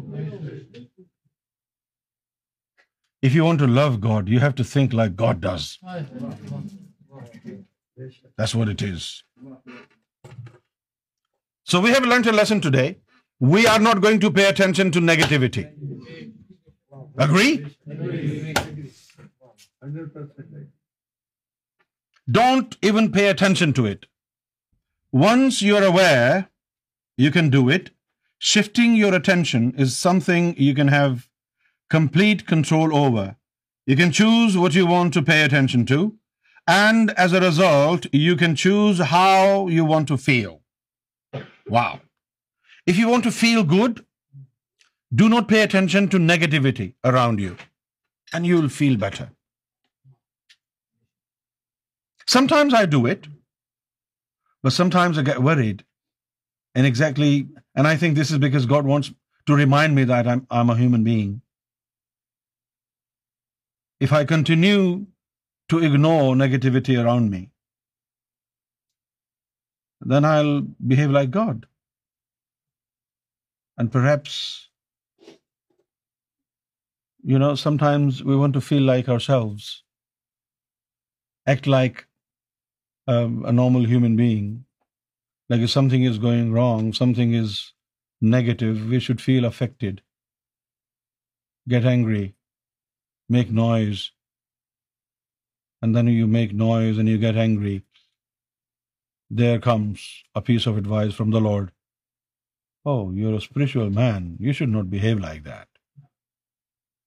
If 3.28 3.38
you 3.38 3.48
want 3.48 3.66
to 3.66 3.72
love 3.80 3.98
God, 4.04 4.36
you 4.36 4.44
have 4.44 4.60
to 4.60 4.68
think 4.74 5.00
like 5.00 5.16
God 5.24 5.40
does. 5.46 5.72
That's 7.96 8.60
what 8.60 8.76
it 8.76 8.88
is. 8.90 9.10
So 11.72 11.80
we 11.82 11.90
have 11.94 12.06
learned 12.10 12.28
a 12.30 12.32
lesson 12.36 12.60
today. 12.62 12.84
We 13.54 13.60
are 13.72 13.80
not 13.86 13.98
going 14.04 14.16
to 14.22 14.28
pay 14.38 14.44
attention 14.52 14.88
to 14.94 15.00
negativity. 15.08 15.62
Agree? 17.26 17.50
100%. 17.88 20.40
Don't 22.38 22.74
even 22.90 23.06
pay 23.16 23.26
attention 23.34 23.74
to 23.78 23.84
it. 23.92 24.08
Once 25.24 25.60
you're 25.68 25.84
aware, 25.88 26.32
you 27.24 27.30
can 27.36 27.50
do 27.56 27.60
it. 27.76 27.90
Shifting 28.38 28.96
your 28.96 29.10
attention 29.20 29.68
is 29.86 30.00
something 30.06 30.48
you 30.68 30.74
can 30.78 30.90
have 30.94 31.14
complete 31.96 32.42
control 32.46 32.96
over. 33.02 33.24
You 33.92 33.98
can 34.00 34.16
choose 34.20 34.56
what 34.64 34.80
you 34.80 34.88
want 34.90 35.14
to 35.18 35.22
pay 35.30 35.38
attention 35.44 35.86
to, 35.92 36.00
and 36.76 37.14
as 37.26 37.38
a 37.38 37.42
result, 37.46 38.10
you 38.26 38.34
can 38.42 38.58
choose 38.64 39.04
how 39.16 39.38
you 39.76 39.86
want 39.94 40.12
to 40.14 40.20
feel. 40.30 40.48
Wow. 41.74 41.90
If 42.90 43.00
you 43.00 43.08
want 43.10 43.28
to 43.28 43.36
feel 43.40 43.66
good, 43.72 43.98
do 45.20 45.26
not 45.34 45.50
pay 45.50 45.60
attention 45.64 46.08
to 46.14 46.26
negativity 46.30 46.86
around 47.10 47.42
you, 47.44 47.52
and 48.32 48.50
you 48.50 48.58
will 48.60 48.72
feel 48.76 48.96
better. 49.04 49.28
Sometimes 52.36 52.74
I 52.80 52.82
do 52.94 53.00
it, 53.12 53.28
but 54.64 54.76
sometimes 54.80 55.22
I 55.22 55.26
get 55.30 55.46
worried. 55.50 55.84
And 56.80 57.88
I 57.90 57.94
think 58.00 58.16
this 58.16 58.30
is 58.36 58.40
because 58.44 58.66
God 58.72 58.90
wants 58.90 59.14
to 59.50 59.56
remind 59.60 59.96
me 60.00 60.04
that 60.10 60.28
I'm 60.34 60.70
a 60.74 60.76
human 60.82 61.04
being. 61.04 61.32
If 64.08 64.12
I 64.18 64.20
continue 64.32 64.82
to 65.74 65.84
ignore 65.90 66.26
negativity 66.44 67.04
around 67.04 67.36
me, 67.36 67.38
then 70.00 70.24
I'll 70.24 70.62
behave 70.86 71.10
like 71.10 71.30
God. 71.30 71.66
And 73.76 73.90
perhaps, 73.90 74.68
you 77.22 77.38
know, 77.38 77.54
sometimes 77.54 78.22
we 78.24 78.36
want 78.36 78.54
to 78.54 78.60
feel 78.60 78.82
like 78.82 79.08
ourselves, 79.08 79.82
act 81.46 81.66
like 81.66 82.06
um, 83.06 83.44
a 83.44 83.52
normal 83.52 83.84
human 83.86 84.16
being. 84.16 84.64
Like 85.48 85.60
if 85.60 85.70
something 85.70 86.04
is 86.04 86.18
going 86.18 86.52
wrong, 86.52 86.92
something 86.92 87.34
is 87.34 87.72
negative, 88.20 88.88
we 88.88 89.00
should 89.00 89.20
feel 89.20 89.44
affected, 89.44 90.02
get 91.68 91.84
angry, 91.84 92.34
make 93.28 93.50
noise. 93.50 94.12
And 95.82 95.96
then 95.96 96.08
you 96.08 96.26
make 96.26 96.52
noise 96.52 96.98
and 96.98 97.08
you 97.08 97.16
get 97.16 97.36
angry 97.36 97.78
there 99.30 99.60
comes 99.60 100.04
a 100.34 100.42
piece 100.42 100.66
of 100.66 100.76
advice 100.76 101.14
from 101.14 101.30
the 101.30 101.40
Lord. 101.40 101.70
Oh, 102.84 103.10
you're 103.10 103.34
a 103.34 103.40
spiritual 103.40 103.90
man. 103.90 104.36
You 104.40 104.52
should 104.52 104.70
not 104.70 104.90
behave 104.90 105.20
like 105.20 105.44
that. 105.44 105.68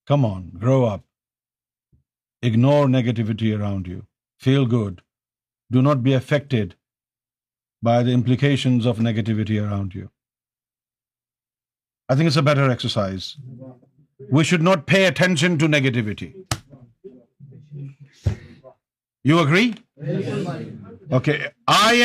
Come 0.06 0.24
on, 0.24 0.48
grow 0.64 0.84
up. 0.84 1.04
Ignore 2.42 2.86
negativity 2.86 3.58
around 3.58 3.86
you. 3.86 4.06
Feel 4.38 4.66
good. 4.66 5.02
Do 5.70 5.82
not 5.82 6.02
be 6.02 6.12
affected 6.12 6.74
by 7.82 8.02
the 8.02 8.12
implications 8.12 8.86
of 8.86 8.98
negativity 8.98 9.62
around 9.62 9.94
you. 9.94 10.10
I 12.08 12.14
think 12.14 12.28
it's 12.28 12.42
a 12.42 12.48
better 12.50 12.70
exercise. 12.70 13.36
We 14.30 14.44
should 14.44 14.62
not 14.62 14.86
pay 14.86 15.06
attention 15.06 15.58
to 15.58 15.68
negativity. 15.68 16.32
You 19.22 19.38
agree? 19.40 19.74
Yes. 20.06 20.66
Notice 21.10 22.02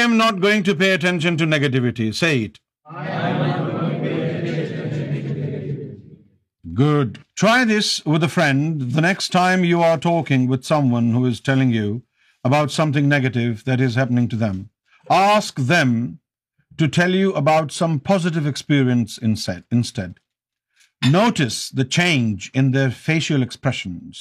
the 21.78 21.84
change 21.86 22.78
facial 23.02 23.42
expressions 23.42 24.16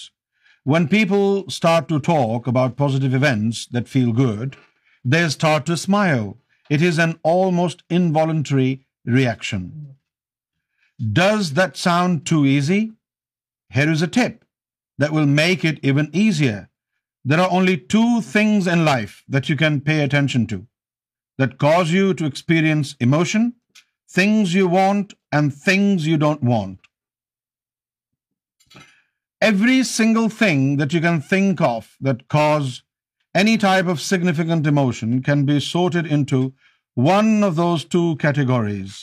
when 0.72 0.86
people 0.86 1.16
start 1.46 1.88
to 1.88 1.98
talk 2.06 2.48
about 2.48 2.76
positive 2.78 3.24
events 3.24 3.66
that 3.74 3.88
feel 3.88 4.10
good 4.18 4.54
They 5.04 5.28
start 5.28 5.66
to 5.66 5.76
smile. 5.76 6.38
It 6.70 6.82
is 6.82 6.98
an 6.98 7.18
almost 7.22 7.82
involuntary 7.88 8.86
reaction. 9.04 9.96
Does 11.12 11.54
that 11.54 11.76
sound 11.76 12.26
too 12.26 12.44
easy? 12.44 12.92
Here 13.70 13.90
is 13.90 14.02
a 14.02 14.08
tip 14.08 14.44
that 14.98 15.12
will 15.12 15.26
make 15.26 15.64
it 15.64 15.78
even 15.82 16.10
easier. 16.12 16.68
There 17.24 17.40
are 17.40 17.50
only 17.50 17.76
two 17.76 18.20
things 18.20 18.66
in 18.66 18.84
life 18.84 19.22
that 19.28 19.48
you 19.48 19.56
can 19.56 19.80
pay 19.80 20.00
attention 20.02 20.46
to 20.48 20.66
that 21.38 21.58
cause 21.58 21.92
you 21.92 22.14
to 22.14 22.26
experience 22.26 22.96
emotion: 22.98 23.48
things 24.18 24.54
you 24.54 24.68
want 24.74 25.14
and 25.30 25.54
things 25.54 26.06
you 26.06 26.16
don't 26.26 26.44
want. 26.52 26.78
Every 29.48 29.80
single 29.90 30.28
thing 30.28 30.62
that 30.78 30.94
you 30.96 31.00
can 31.00 31.20
think 31.30 31.66
of 31.72 31.92
that 32.00 32.28
cause 32.38 32.74
any 33.40 33.54
type 33.64 33.90
of 33.92 34.02
significant 34.04 34.70
emotion 34.70 35.14
can 35.28 35.44
be 35.50 35.60
sorted 35.66 36.10
into 36.16 36.40
one 37.08 37.28
of 37.48 37.60
those 37.60 37.84
two 37.94 38.06
categories: 38.24 38.96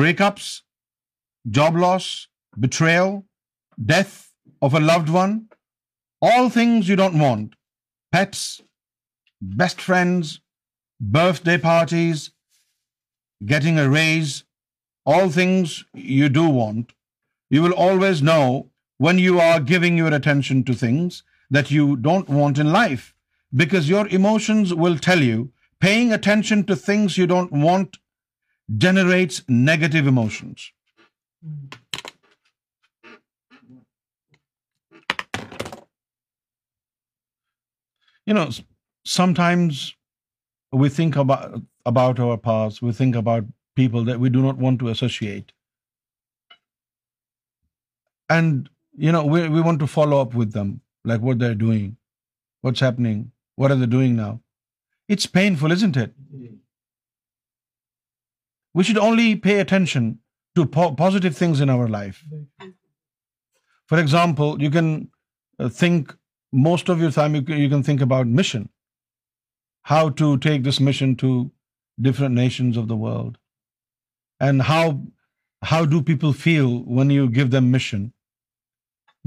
breakups, 0.00 0.48
job 1.60 1.78
loss, 1.84 2.08
betrayal, 2.66 3.12
death 3.92 4.16
of 4.68 4.78
a 4.78 4.84
loved 4.92 5.14
one, 5.16 5.34
all 6.28 6.50
things 6.56 6.92
you 6.92 6.98
don't 7.00 7.20
want, 7.24 7.58
pets, 8.16 8.44
best 9.62 9.84
friends, 9.88 10.32
birthday 11.18 11.58
parties, 11.66 12.24
getting 13.52 13.82
a 13.82 13.86
raise, 13.98 14.32
all 15.10 15.30
things 15.36 15.76
you 16.20 16.32
do 16.40 16.48
want. 16.62 16.96
You 17.54 17.60
will 17.66 17.78
always 17.84 18.26
know 18.30 18.42
when 19.06 19.22
you 19.26 19.36
are 19.50 19.70
giving 19.74 20.02
your 20.02 20.16
attention 20.16 20.66
to 20.70 20.74
things 20.80 21.22
that 21.58 21.70
you 21.76 21.86
don't 22.06 22.34
want 22.40 22.66
in 22.66 22.76
life 22.80 23.06
because 23.54 23.88
your 23.88 24.06
emotions 24.18 24.74
will 24.74 24.98
tell 25.08 25.22
you 25.24 25.50
paying 25.80 26.12
attention 26.12 26.64
to 26.68 26.76
things 26.76 27.18
you 27.18 27.26
don't 27.26 27.52
want 27.64 27.98
generates 28.84 29.42
negative 29.48 30.06
emotions. 30.06 30.72
You 38.28 38.34
know, 38.34 38.48
sometimes 39.04 39.94
we 40.70 40.88
think 40.88 41.14
about 41.16 42.20
our 42.20 42.36
past, 42.36 42.82
we 42.82 42.92
think 42.92 43.14
about 43.16 43.44
people 43.74 44.04
that 44.04 44.20
we 44.20 44.28
do 44.28 44.42
not 44.42 44.58
want 44.58 44.80
to 44.80 44.88
associate. 44.88 45.52
And, 48.28 48.68
you 48.92 49.10
know, 49.10 49.24
we 49.24 49.60
want 49.62 49.78
to 49.78 49.86
follow 49.86 50.20
up 50.20 50.34
with 50.34 50.52
them, 50.52 50.82
like 51.06 51.22
what 51.22 51.38
they're 51.38 51.62
doing, 51.66 51.96
what's 52.60 52.80
happening. 52.80 53.26
What 53.62 53.74
are 53.74 53.78
they 53.82 53.90
doing 53.94 54.16
now? 54.22 54.30
It's 55.14 55.34
painful, 55.34 55.74
isn't 55.78 55.98
it? 56.02 56.14
We 58.76 58.84
should 58.86 59.02
only 59.04 59.28
pay 59.46 59.56
attention 59.60 60.08
to 60.56 60.92
positive 61.02 61.36
things 61.38 61.62
in 61.66 61.72
our 61.74 61.88
life. 61.94 62.22
For 63.92 64.00
example, 64.00 64.56
you 64.64 64.70
can 64.78 64.90
uh, 65.02 65.68
think 65.80 66.14
most 66.68 66.90
of 66.94 67.02
your 67.04 67.10
time 67.16 67.38
you 67.38 67.68
can 67.74 67.84
think 67.88 68.04
about 68.06 68.34
mission. 68.40 68.68
How 69.92 70.02
to 70.22 70.30
take 70.46 70.64
this 70.64 70.80
mission 70.88 71.14
to 71.22 71.34
different 72.08 72.38
nations 72.40 72.80
of 72.82 72.88
the 72.92 72.98
world. 73.04 73.38
And 74.46 74.66
how 74.68 75.82
do 75.94 76.04
people 76.10 76.40
feel 76.46 76.68
when 76.98 77.16
you 77.18 77.28
give 77.38 77.54
them 77.54 77.70
mission? 77.76 78.02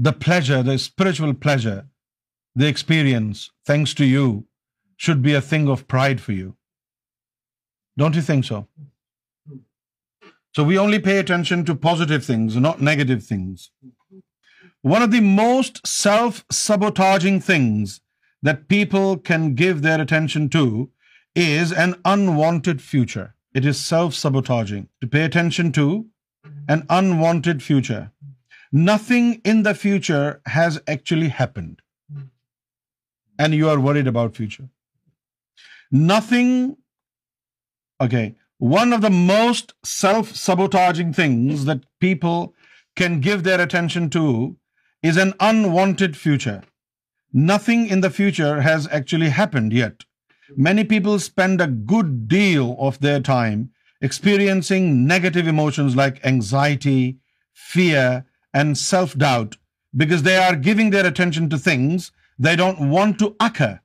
The 0.08 0.18
pleasure, 0.22 0.62
the 0.72 0.82
spiritual 0.90 1.40
pleasure 1.46 1.80
people 2.60 3.32
can 3.66 4.46
give 19.58 20.84
unwanted 26.88 27.62
future 27.62 28.02
future 29.78 30.30
has 30.54 30.78
actually 30.86 31.28
and 33.42 33.58
you 33.60 33.70
are 33.74 33.80
worried 33.86 34.12
about 34.12 34.40
future. 34.40 34.64
Nothing, 36.10 36.50
okay, 38.06 38.26
one 38.74 38.92
of 38.96 39.00
the 39.06 39.14
most 39.14 39.72
self-sabotaging 39.90 41.12
things 41.20 41.64
that 41.70 41.84
people 42.06 42.44
can 43.00 43.20
give 43.26 43.42
their 43.42 43.60
attention 43.66 44.08
to 44.16 44.24
is 45.10 45.20
an 45.22 45.32
unwanted 45.50 46.16
future. 46.24 46.60
Nothing 47.52 47.84
in 47.96 48.04
the 48.06 48.14
future 48.16 48.54
has 48.68 48.88
actually 48.98 49.30
happened 49.42 49.76
yet. 49.78 49.94
Many 50.66 50.82
people 50.90 51.18
spend 51.28 51.60
a 51.60 51.74
good 51.92 52.10
deal 52.32 52.74
of 52.88 52.98
their 53.06 53.20
time 53.28 53.60
experiencing 54.06 54.88
negative 55.12 55.48
emotions 55.52 55.96
like 56.00 56.24
anxiety, 56.32 57.02
fear, 57.74 58.04
and 58.62 58.78
self-doubt 58.82 59.56
because 60.02 60.22
they 60.24 60.36
are 60.42 60.64
giving 60.66 60.90
their 60.92 61.14
attention 61.14 61.54
to 61.54 61.64
things 61.70 62.10
they 62.44 62.56
don't 62.62 62.84
want 62.96 63.18
to 63.22 63.28
occur. 63.46 63.80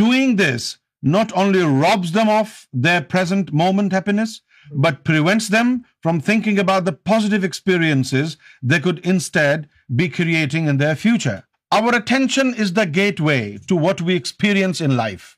Doing 0.00 0.36
this 0.42 0.78
not 1.14 1.36
only 1.42 1.62
robs 1.84 2.12
them 2.16 2.28
of 2.38 2.56
their 2.88 3.02
present 3.14 3.52
moment 3.60 3.94
happiness, 3.98 4.40
but 4.84 5.04
prevents 5.08 5.48
them 5.54 5.72
from 6.06 6.20
thinking 6.30 6.60
about 6.62 6.84
the 6.88 6.94
positive 7.12 7.46
experiences 7.48 8.36
they 8.72 8.80
could 8.86 9.00
instead 9.14 9.68
be 10.02 10.08
creating 10.08 10.68
in 10.74 10.78
their 10.82 10.96
future. 11.04 11.38
Our 11.78 11.94
attention 11.96 12.54
is 12.64 12.72
the 12.72 12.86
gateway 12.86 13.42
to 13.68 13.76
what 13.84 14.00
we 14.08 14.14
experience 14.14 14.80
in 14.86 14.96
life. 14.96 15.36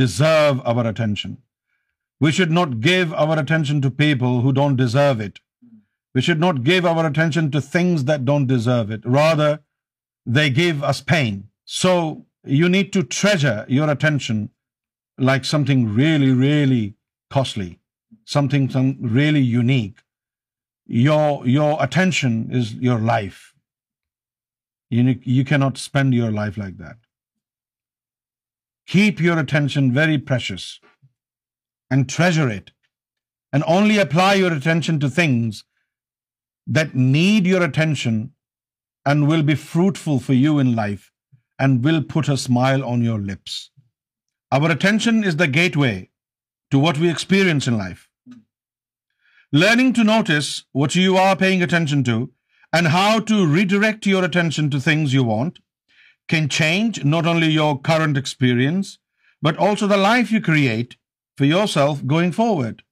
deserve 0.02 0.60
our 0.64 0.86
attention. 0.86 1.38
We 2.20 2.32
should 2.32 2.50
not 2.50 2.80
give 2.80 3.12
our 3.12 3.38
attention 3.38 3.80
to 3.82 3.90
people 3.90 4.40
who 4.40 4.52
don't 4.52 4.76
deserve 4.76 5.20
it. 5.20 5.40
We 6.14 6.20
should 6.20 6.40
not 6.40 6.62
give 6.64 6.86
our 6.86 7.06
attention 7.06 7.50
to 7.50 7.60
things 7.60 8.04
that 8.04 8.24
don't 8.24 8.46
deserve 8.46 8.90
it. 8.90 9.02
Rather, 9.04 9.60
they 10.24 10.48
give 10.48 10.82
us 10.82 11.00
pain. 11.00 11.48
So 11.64 12.24
you 12.44 12.68
need 12.68 12.92
to 12.92 13.02
treasure 13.02 13.64
your 13.68 13.90
attention 13.90 14.50
like 15.18 15.44
something 15.44 15.92
really, 15.94 16.30
really 16.30 16.94
costly, 17.30 17.80
something 18.24 18.68
really 19.00 19.40
unique. 19.40 19.98
Your 20.86 21.76
attention 21.86 22.50
is 22.50 22.74
your 22.74 22.98
life. 22.98 23.54
You 24.90 25.44
cannot 25.44 25.78
spend 25.78 26.14
your 26.14 26.30
life 26.30 26.56
like 26.56 26.76
that. 26.78 26.92
Keep 28.86 29.20
your 29.20 29.38
attention 29.38 29.92
very 29.92 30.18
precious 30.18 30.80
and 31.90 32.08
treasure 32.08 32.48
it, 32.48 32.70
and 33.52 33.62
only 33.66 33.98
apply 33.98 34.34
your 34.34 34.52
attention 34.52 34.98
to 35.00 35.08
things 35.08 35.64
that 36.66 36.94
need 36.94 37.46
your 37.46 37.62
attention 37.62 38.32
and 39.06 39.26
will 39.28 39.42
be 39.42 39.54
fruitful 39.54 40.18
for 40.18 40.32
you 40.32 40.58
in 40.58 40.74
life 40.76 41.12
and 41.58 41.84
will 41.84 42.02
put 42.02 42.28
a 42.28 42.36
smile 42.36 42.82
on 42.82 43.02
your 43.02 43.18
lips. 43.18 43.70
Our 44.50 44.70
attention 44.70 45.22
is 45.22 45.36
the 45.36 45.46
gateway 45.46 46.10
to 46.70 46.78
what 46.78 46.98
we 46.98 47.10
experience 47.10 47.68
in 47.68 47.78
life. 47.78 48.08
Learning 49.52 49.92
to 49.92 50.04
notice 50.04 50.64
what 50.72 50.94
you 50.94 51.16
are 51.16 51.36
paying 51.36 51.62
attention 51.62 52.02
to 52.04 52.32
and 52.72 52.88
how 52.88 53.20
to 53.20 53.46
redirect 53.46 54.06
your 54.06 54.24
attention 54.24 54.68
to 54.68 54.80
things 54.80 55.14
you 55.14 55.24
want 55.36 55.52
can 56.28 56.48
change 56.48 57.04
not 57.04 57.26
only 57.26 57.48
your 57.48 57.80
current 57.80 58.16
experience, 58.16 58.98
but 59.42 59.56
also 59.56 59.86
the 59.86 59.96
life 59.96 60.30
you 60.30 60.40
create 60.40 60.96
for 61.36 61.44
yourself 61.44 62.04
going 62.06 62.32
forward. 62.32 62.82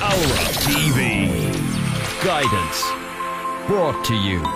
Aura 0.00 0.46
TV 0.64 1.28
Guidance, 2.24 2.82
brought 3.68 4.04
to 4.04 4.14
you 4.14 4.48